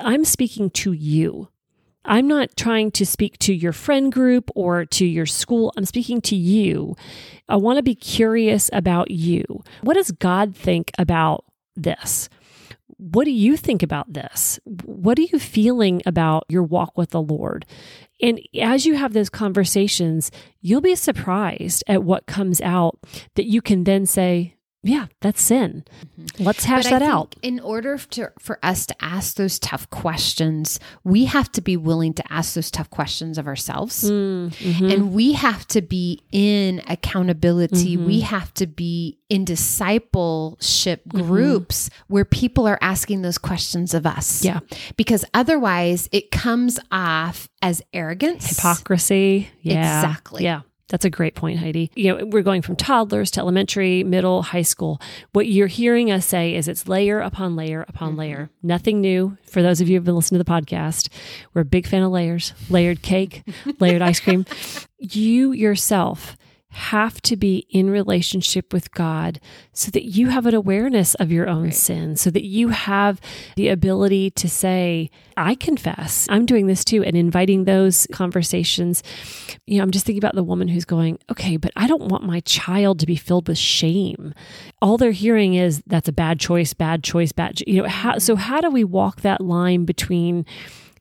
I'm 0.00 0.24
speaking 0.24 0.70
to 0.70 0.92
you. 0.92 1.48
I'm 2.04 2.26
not 2.26 2.56
trying 2.56 2.90
to 2.92 3.06
speak 3.06 3.38
to 3.38 3.54
your 3.54 3.72
friend 3.72 4.12
group 4.12 4.50
or 4.54 4.84
to 4.86 5.04
your 5.04 5.26
school. 5.26 5.72
I'm 5.76 5.84
speaking 5.84 6.20
to 6.22 6.36
you. 6.36 6.96
I 7.48 7.56
want 7.56 7.76
to 7.76 7.82
be 7.82 7.94
curious 7.94 8.70
about 8.72 9.10
you. 9.10 9.44
What 9.82 9.94
does 9.94 10.10
God 10.10 10.56
think 10.56 10.90
about 10.98 11.44
this? 11.76 12.28
What 12.96 13.24
do 13.24 13.30
you 13.30 13.56
think 13.56 13.82
about 13.82 14.12
this? 14.12 14.60
What 14.64 15.18
are 15.18 15.22
you 15.22 15.38
feeling 15.38 16.02
about 16.04 16.44
your 16.48 16.62
walk 16.62 16.98
with 16.98 17.10
the 17.10 17.22
Lord? 17.22 17.64
And 18.20 18.40
as 18.60 18.84
you 18.84 18.94
have 18.96 19.14
those 19.14 19.30
conversations, 19.30 20.30
you'll 20.60 20.82
be 20.82 20.94
surprised 20.94 21.82
at 21.86 22.04
what 22.04 22.26
comes 22.26 22.60
out 22.60 22.98
that 23.36 23.46
you 23.46 23.62
can 23.62 23.84
then 23.84 24.04
say, 24.04 24.56
yeah, 24.82 25.06
that's 25.20 25.42
sin. 25.42 25.84
Mm-hmm. 26.18 26.44
Let's 26.44 26.64
hash 26.64 26.84
that 26.84 27.02
out. 27.02 27.36
In 27.42 27.60
order 27.60 27.98
to, 27.98 28.32
for 28.38 28.58
us 28.62 28.86
to 28.86 28.94
ask 29.00 29.36
those 29.36 29.58
tough 29.58 29.90
questions, 29.90 30.80
we 31.04 31.26
have 31.26 31.52
to 31.52 31.60
be 31.60 31.76
willing 31.76 32.14
to 32.14 32.32
ask 32.32 32.54
those 32.54 32.70
tough 32.70 32.88
questions 32.88 33.36
of 33.36 33.46
ourselves. 33.46 34.10
Mm-hmm. 34.10 34.90
And 34.90 35.12
we 35.12 35.34
have 35.34 35.66
to 35.68 35.82
be 35.82 36.22
in 36.32 36.82
accountability. 36.88 37.96
Mm-hmm. 37.96 38.06
We 38.06 38.20
have 38.20 38.54
to 38.54 38.66
be 38.66 39.18
in 39.28 39.44
discipleship 39.44 41.02
mm-hmm. 41.06 41.26
groups 41.26 41.90
where 42.06 42.24
people 42.24 42.66
are 42.66 42.78
asking 42.80 43.20
those 43.20 43.36
questions 43.36 43.92
of 43.92 44.06
us. 44.06 44.42
Yeah. 44.42 44.60
Because 44.96 45.26
otherwise, 45.34 46.08
it 46.10 46.30
comes 46.30 46.80
off 46.90 47.50
as 47.60 47.82
arrogance, 47.92 48.56
hypocrisy. 48.56 49.50
Yeah. 49.60 50.00
Exactly. 50.00 50.44
Yeah. 50.44 50.62
That's 50.90 51.04
a 51.04 51.10
great 51.10 51.36
point, 51.36 51.60
Heidi. 51.60 51.90
You 51.94 52.16
know, 52.16 52.26
we're 52.26 52.42
going 52.42 52.62
from 52.62 52.74
toddlers 52.74 53.30
to 53.32 53.40
elementary, 53.40 54.02
middle, 54.02 54.42
high 54.42 54.62
school. 54.62 55.00
What 55.32 55.46
you're 55.46 55.68
hearing 55.68 56.10
us 56.10 56.26
say 56.26 56.54
is 56.54 56.66
it's 56.66 56.88
layer 56.88 57.20
upon 57.20 57.54
layer 57.54 57.84
upon 57.88 58.10
mm-hmm. 58.10 58.18
layer. 58.18 58.50
Nothing 58.62 59.00
new 59.00 59.38
for 59.44 59.62
those 59.62 59.80
of 59.80 59.88
you 59.88 59.96
who've 59.96 60.04
been 60.04 60.16
listening 60.16 60.40
to 60.40 60.44
the 60.44 60.50
podcast. 60.50 61.08
We're 61.54 61.62
a 61.62 61.64
big 61.64 61.86
fan 61.86 62.02
of 62.02 62.10
layers, 62.10 62.52
layered 62.68 63.02
cake, 63.02 63.44
layered 63.78 64.02
ice 64.02 64.18
cream. 64.18 64.44
You 64.98 65.52
yourself 65.52 66.36
have 66.72 67.20
to 67.22 67.36
be 67.36 67.66
in 67.68 67.90
relationship 67.90 68.72
with 68.72 68.92
God 68.92 69.40
so 69.72 69.90
that 69.90 70.04
you 70.04 70.28
have 70.28 70.46
an 70.46 70.54
awareness 70.54 71.14
of 71.16 71.32
your 71.32 71.48
own 71.48 71.64
right. 71.64 71.74
sin, 71.74 72.16
so 72.16 72.30
that 72.30 72.44
you 72.44 72.68
have 72.68 73.20
the 73.56 73.68
ability 73.68 74.30
to 74.30 74.48
say, 74.48 75.10
I 75.36 75.56
confess, 75.56 76.28
I'm 76.30 76.46
doing 76.46 76.68
this 76.68 76.84
too, 76.84 77.02
and 77.02 77.16
inviting 77.16 77.64
those 77.64 78.06
conversations. 78.12 79.02
You 79.66 79.78
know, 79.78 79.82
I'm 79.82 79.90
just 79.90 80.06
thinking 80.06 80.22
about 80.22 80.36
the 80.36 80.44
woman 80.44 80.68
who's 80.68 80.84
going, 80.84 81.18
okay, 81.30 81.56
but 81.56 81.72
I 81.74 81.88
don't 81.88 82.08
want 82.08 82.22
my 82.22 82.40
child 82.40 83.00
to 83.00 83.06
be 83.06 83.16
filled 83.16 83.48
with 83.48 83.58
shame. 83.58 84.32
All 84.80 84.96
they're 84.96 85.10
hearing 85.10 85.54
is 85.54 85.82
that's 85.86 86.08
a 86.08 86.12
bad 86.12 86.38
choice, 86.38 86.72
bad 86.72 87.02
choice, 87.02 87.32
bad, 87.32 87.60
you 87.66 87.82
know, 87.82 87.88
how, 87.88 88.18
so 88.18 88.36
how 88.36 88.60
do 88.60 88.70
we 88.70 88.84
walk 88.84 89.22
that 89.22 89.40
line 89.40 89.84
between 89.84 90.46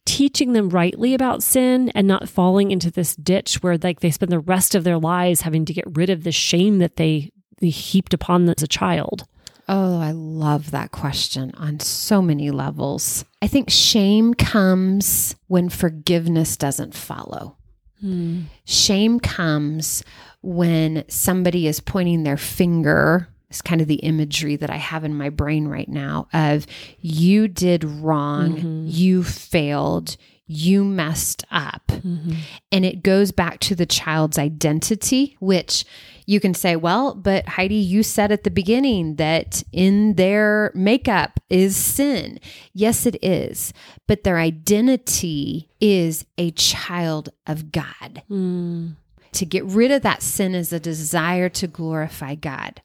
teaching 0.06 0.54
them 0.54 0.70
rightly 0.70 1.14
about 1.14 1.44
sin 1.44 1.90
and 1.96 2.08
not 2.08 2.30
falling 2.30 2.72
into 2.72 2.92
this 2.92 3.16
ditch 3.16 3.62
where 3.62 3.78
like 3.78 4.00
they 4.00 4.12
spend 4.12 4.32
the 4.32 4.40
rest 4.40 4.76
of 4.76 4.84
their 4.84 4.98
lives 4.98 5.42
having 5.42 5.66
to 5.66 5.74
get 5.74 5.86
rid 5.88 6.10
of 6.10 6.24
the 6.24 6.32
shame 6.32 6.80
that 6.80 6.96
they, 6.96 7.32
they 7.60 7.70
heaped 7.70 8.14
upon 8.14 8.46
them 8.46 8.56
as 8.58 8.64
a 8.64 8.68
child? 8.68 9.26
Oh, 9.68 10.00
I 10.00 10.12
love 10.12 10.72
that 10.72 10.92
question 10.92 11.52
on 11.56 11.80
so 11.80 12.24
many 12.24 12.50
levels. 12.50 13.24
I 13.40 13.48
think 13.48 13.70
shame 13.70 14.34
comes 14.34 15.36
when 15.48 15.70
forgiveness 15.70 16.58
doesn't 16.58 16.96
follow. 16.96 17.56
Hmm. 18.02 18.44
Shame 18.66 19.20
comes 19.20 20.04
when 20.42 21.04
somebody 21.08 21.68
is 21.68 21.82
pointing 21.82 22.24
their 22.24 22.38
finger 22.38 23.28
it's 23.50 23.62
kind 23.62 23.82
of 23.82 23.88
the 23.88 23.96
imagery 23.96 24.56
that 24.58 24.70
I 24.70 24.78
have 24.78 25.04
in 25.04 25.16
my 25.16 25.30
brain 25.30 25.68
right 25.68 25.90
now 25.90 26.28
of 26.34 26.68
you 27.00 27.48
did 27.48 27.84
wrong, 27.84 28.58
mm-hmm. 28.58 28.84
you 28.88 29.24
failed, 29.24 30.18
you 30.46 30.84
messed 30.84 31.46
up. 31.52 31.88
Mm-hmm. 31.88 32.34
And 32.72 32.86
it 32.86 33.04
goes 33.04 33.32
back 33.32 33.60
to 33.62 33.76
the 33.76 33.86
child's 33.86 34.38
identity, 34.38 35.36
which 35.40 35.86
you 36.26 36.40
can 36.40 36.54
say, 36.54 36.76
well, 36.76 37.16
but 37.16 37.48
Heidi, 37.48 37.76
you 37.76 38.04
said 38.04 38.32
at 38.32 38.44
the 38.44 38.52
beginning 38.52 39.16
that 39.16 39.64
in 39.72 40.14
their 40.14 40.72
makeup 40.76 41.40
is 41.50 41.76
sin. 41.76 42.40
Yes, 42.74 43.08
it 43.08 43.18
is. 43.24 43.74
But 44.08 44.24
their 44.24 44.38
identity 44.38 45.70
is 45.82 46.26
a 46.38 46.52
child 46.52 47.30
of 47.48 47.72
God. 47.72 48.22
Mm. 48.30 48.96
To 49.32 49.46
get 49.46 49.64
rid 49.66 49.92
of 49.92 50.04
that 50.04 50.22
sin 50.22 50.54
is 50.54 50.72
a 50.72 50.80
desire 50.80 51.50
to 51.50 51.68
glorify 51.68 52.36
God. 52.36 52.82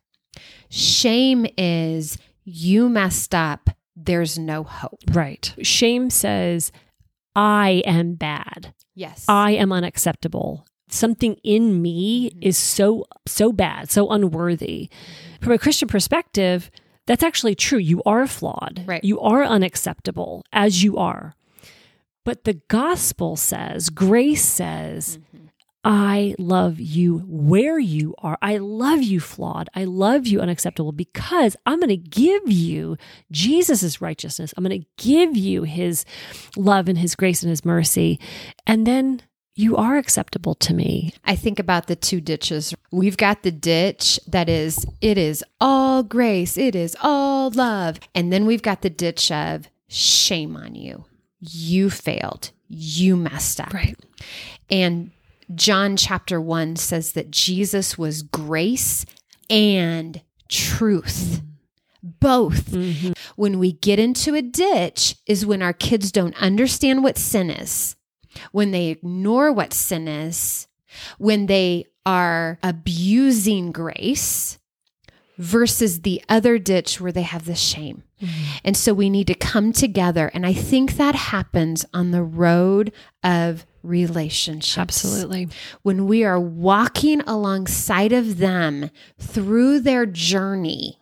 Shame 0.69 1.47
is 1.57 2.19
you 2.45 2.89
messed 2.89 3.35
up, 3.35 3.71
there's 3.97 4.39
no 4.39 4.65
hope. 4.65 5.01
Right. 5.13 5.55
Shame 5.63 6.11
says, 6.11 6.73
I 7.35 7.83
am 7.87 8.15
bad. 8.15 8.75
Yes. 8.95 9.25
I 9.29 9.53
am 9.53 9.73
unacceptable. 9.73 10.67
Something 10.89 11.37
in 11.43 11.81
me 11.83 12.31
mm-hmm. 12.31 12.39
is 12.43 12.59
so, 12.59 13.07
so 13.27 13.53
bad, 13.53 13.91
so 13.91 14.11
unworthy. 14.11 14.91
From 15.41 15.53
a 15.53 15.59
Christian 15.59 15.89
perspective, 15.89 16.71
that's 17.07 17.23
actually 17.23 17.55
true. 17.55 17.79
You 17.79 18.03
are 18.05 18.27
flawed. 18.27 18.85
Right. 18.87 19.03
You 19.03 19.21
are 19.21 19.45
unacceptable 19.45 20.45
as 20.53 20.83
you 20.83 20.97
are. 20.97 21.35
But 22.25 22.45
the 22.45 22.61
gospel 22.69 23.37
says, 23.37 23.91
grace 23.91 24.45
says, 24.45 25.19
mm-hmm. 25.19 25.34
I 25.85 26.35
love 26.39 26.81
you 26.81 27.19
where 27.27 27.79
you 27.79 28.15
are. 28.19 28.39
I 28.41 28.57
love 28.57 29.03
you 29.03 29.21
flawed. 29.21 29.69
I 29.75 29.85
love 29.85 30.27
you 30.27 30.41
unacceptable 30.41 30.93
because 30.93 31.57
I'm 31.67 31.79
going 31.79 31.89
to 31.91 31.97
give 31.97 32.51
you 32.51 32.97
Jesus' 33.31 34.01
righteousness. 34.01 34.55
I'm 34.57 34.65
going 34.65 34.81
to 34.81 34.87
give 34.97 35.37
you 35.37 35.65
his 35.65 36.07
love 36.57 36.89
and 36.89 36.97
his 36.97 37.15
grace 37.15 37.43
and 37.43 37.51
his 37.51 37.65
mercy. 37.65 38.19
And 38.67 38.87
then 38.87 39.23
you 39.55 39.77
are 39.77 39.97
acceptable 39.97 40.55
to 40.57 40.75
me. 40.75 41.13
I 41.25 41.37
think 41.37 41.59
about 41.59 41.87
the 41.87 41.97
two 41.97 42.21
ditches. 42.21 42.75
We've 42.91 43.17
got 43.17 43.43
the 43.43 43.53
ditch 43.53 44.19
that 44.27 44.49
is, 44.49 44.87
it 45.01 45.19
is 45.19 45.45
all 45.61 46.03
grace, 46.03 46.57
it 46.57 46.75
is 46.75 46.97
all 47.03 47.51
love. 47.51 48.01
And 48.15 48.33
then 48.33 48.47
we've 48.47 48.63
got 48.63 48.83
the 48.83 48.91
ditch 48.91 49.31
of 49.31 49.69
shame 49.87 50.57
on 50.57 50.75
you. 50.75 51.05
You 51.39 51.91
failed, 51.91 52.51
you 52.69 53.17
messed 53.17 53.61
up. 53.61 53.73
Right. 53.73 53.99
And 54.71 55.11
John 55.55 55.97
chapter 55.97 56.41
1 56.41 56.77
says 56.77 57.13
that 57.13 57.31
Jesus 57.31 57.99
was 57.99 58.23
grace 58.23 59.05
and 59.51 60.23
truth. 60.49 61.43
Both. 62.03 62.71
Mm-hmm. 62.71 63.13
When 63.37 63.59
we 63.59 63.73
get 63.73 63.99
into 63.99 64.35
a 64.35 64.43
ditch, 64.43 65.17
is 65.27 65.47
when 65.47 65.63
our 65.63 65.73
kids 65.73 66.13
don't 66.13 66.41
understand 66.41 67.03
what 67.03 67.19
sin 67.19 67.51
is, 67.51 67.97
when 68.53 68.71
they 68.71 68.89
ignore 68.89 69.53
what 69.53 69.73
sin 69.73 70.07
is, 70.07 70.67
when 71.19 71.47
they 71.47 71.87
are 72.05 72.59
abusing 72.63 73.73
grace, 73.73 74.59
versus 75.39 76.03
the 76.03 76.23
other 76.29 76.59
ditch 76.59 77.01
where 77.01 77.13
they 77.13 77.23
have 77.23 77.45
the 77.45 77.55
shame. 77.55 78.03
Mm-hmm. 78.21 78.59
And 78.65 78.77
so 78.77 78.95
we 78.95 79.11
need 79.11 79.27
to 79.27 79.35
come 79.35 79.73
together. 79.73 80.31
And 80.33 80.47
I 80.47 80.53
think 80.53 80.97
that 80.97 81.15
happens 81.15 81.85
on 81.93 82.11
the 82.11 82.23
road 82.23 82.93
of 83.23 83.67
relationships. 83.85 84.79
Absolutely. 84.79 85.49
When 85.83 86.07
we 86.07 86.25
are 86.25 86.41
walking 86.41 87.21
alongside 87.23 88.13
of 88.13 88.39
them 88.39 88.91
through 89.19 89.81
their 89.81 90.07
journey, 90.07 90.99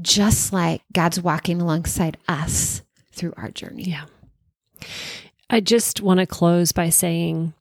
just 0.00 0.52
like 0.52 0.82
God's 0.92 1.20
walking 1.20 1.60
alongside 1.60 2.16
us 2.28 2.82
through 3.12 3.34
our 3.36 3.50
journey. 3.50 3.84
Yeah. 3.84 4.04
I 5.50 5.60
just 5.60 6.00
want 6.00 6.20
to 6.20 6.26
close 6.26 6.72
by 6.72 6.88
saying 6.88 7.52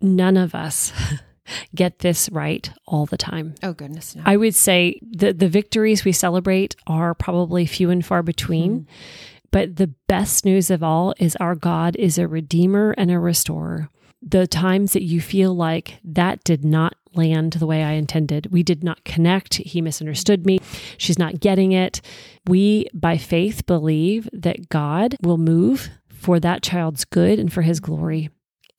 none 0.00 0.36
of 0.36 0.54
us 0.54 0.92
get 1.74 1.98
this 1.98 2.28
right 2.30 2.70
all 2.86 3.06
the 3.06 3.18
time. 3.18 3.54
Oh 3.62 3.72
goodness, 3.72 4.16
no. 4.16 4.22
I 4.24 4.36
would 4.36 4.54
say 4.54 4.98
the 5.02 5.32
the 5.32 5.48
victories 5.48 6.04
we 6.04 6.12
celebrate 6.12 6.76
are 6.86 7.14
probably 7.14 7.66
few 7.66 7.90
and 7.90 8.04
far 8.04 8.22
between. 8.22 8.80
Mm-hmm. 8.80 9.29
But 9.52 9.76
the 9.76 9.92
best 10.06 10.44
news 10.44 10.70
of 10.70 10.82
all 10.82 11.14
is 11.18 11.36
our 11.36 11.54
God 11.54 11.96
is 11.96 12.18
a 12.18 12.28
redeemer 12.28 12.94
and 12.96 13.10
a 13.10 13.18
restorer. 13.18 13.88
The 14.22 14.46
times 14.46 14.92
that 14.92 15.02
you 15.02 15.20
feel 15.20 15.54
like 15.54 15.98
that 16.04 16.44
did 16.44 16.64
not 16.64 16.94
land 17.14 17.54
the 17.54 17.66
way 17.66 17.82
I 17.82 17.92
intended, 17.92 18.52
we 18.52 18.62
did 18.62 18.84
not 18.84 19.02
connect, 19.04 19.54
he 19.54 19.80
misunderstood 19.80 20.46
me, 20.46 20.60
she's 20.98 21.18
not 21.18 21.40
getting 21.40 21.72
it. 21.72 22.00
We, 22.46 22.86
by 22.94 23.16
faith, 23.16 23.66
believe 23.66 24.28
that 24.32 24.68
God 24.68 25.16
will 25.22 25.38
move 25.38 25.90
for 26.08 26.38
that 26.40 26.62
child's 26.62 27.04
good 27.04 27.38
and 27.38 27.52
for 27.52 27.62
his 27.62 27.80
glory. 27.80 28.28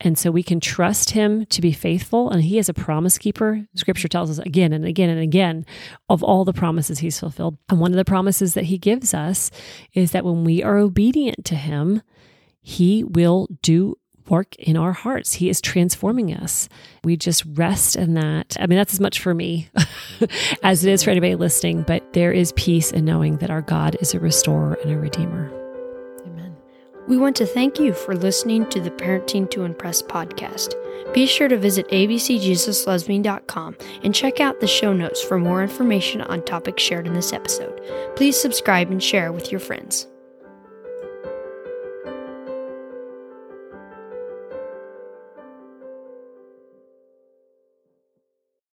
And 0.01 0.17
so 0.17 0.31
we 0.31 0.43
can 0.43 0.59
trust 0.59 1.11
him 1.11 1.45
to 1.45 1.61
be 1.61 1.71
faithful. 1.71 2.29
And 2.29 2.43
he 2.43 2.57
is 2.57 2.67
a 2.67 2.73
promise 2.73 3.17
keeper. 3.17 3.67
Scripture 3.75 4.07
tells 4.07 4.29
us 4.31 4.39
again 4.39 4.73
and 4.73 4.83
again 4.83 5.09
and 5.09 5.19
again 5.19 5.65
of 6.09 6.23
all 6.23 6.43
the 6.43 6.53
promises 6.53 6.99
he's 6.99 7.19
fulfilled. 7.19 7.57
And 7.69 7.79
one 7.79 7.91
of 7.91 7.97
the 7.97 8.05
promises 8.05 8.55
that 8.55 8.65
he 8.65 8.77
gives 8.77 9.13
us 9.13 9.51
is 9.93 10.11
that 10.11 10.25
when 10.25 10.43
we 10.43 10.63
are 10.63 10.77
obedient 10.77 11.45
to 11.45 11.55
him, 11.55 12.01
he 12.61 13.03
will 13.03 13.47
do 13.61 13.97
work 14.27 14.55
in 14.55 14.77
our 14.77 14.93
hearts. 14.93 15.33
He 15.33 15.49
is 15.49 15.61
transforming 15.61 16.33
us. 16.33 16.69
We 17.03 17.17
just 17.17 17.43
rest 17.53 17.95
in 17.95 18.13
that. 18.15 18.55
I 18.59 18.67
mean, 18.67 18.77
that's 18.77 18.93
as 18.93 18.99
much 18.99 19.19
for 19.19 19.33
me 19.33 19.69
as 20.63 20.85
it 20.85 20.91
is 20.91 21.03
for 21.03 21.11
anybody 21.11 21.35
listening, 21.35 21.83
but 21.83 22.13
there 22.13 22.31
is 22.31 22.53
peace 22.53 22.91
in 22.91 23.05
knowing 23.05 23.37
that 23.37 23.49
our 23.49 23.61
God 23.61 23.97
is 23.99 24.13
a 24.13 24.19
restorer 24.19 24.75
and 24.83 24.91
a 24.91 24.97
redeemer. 24.97 25.60
We 27.11 27.17
want 27.17 27.35
to 27.35 27.45
thank 27.45 27.77
you 27.77 27.91
for 27.91 28.15
listening 28.15 28.69
to 28.69 28.79
the 28.79 28.89
Parenting 28.89 29.51
to 29.51 29.65
Impress 29.65 30.01
podcast. 30.01 30.75
Be 31.13 31.25
sure 31.25 31.49
to 31.49 31.57
visit 31.57 31.89
abcjesuslovesme.com 31.89 33.77
and 34.05 34.15
check 34.15 34.39
out 34.39 34.61
the 34.61 34.67
show 34.67 34.93
notes 34.93 35.21
for 35.21 35.37
more 35.37 35.61
information 35.61 36.21
on 36.21 36.41
topics 36.45 36.81
shared 36.81 37.07
in 37.07 37.13
this 37.13 37.33
episode. 37.33 37.81
Please 38.15 38.39
subscribe 38.39 38.91
and 38.91 39.03
share 39.03 39.33
with 39.33 39.51
your 39.51 39.59
friends. 39.59 40.07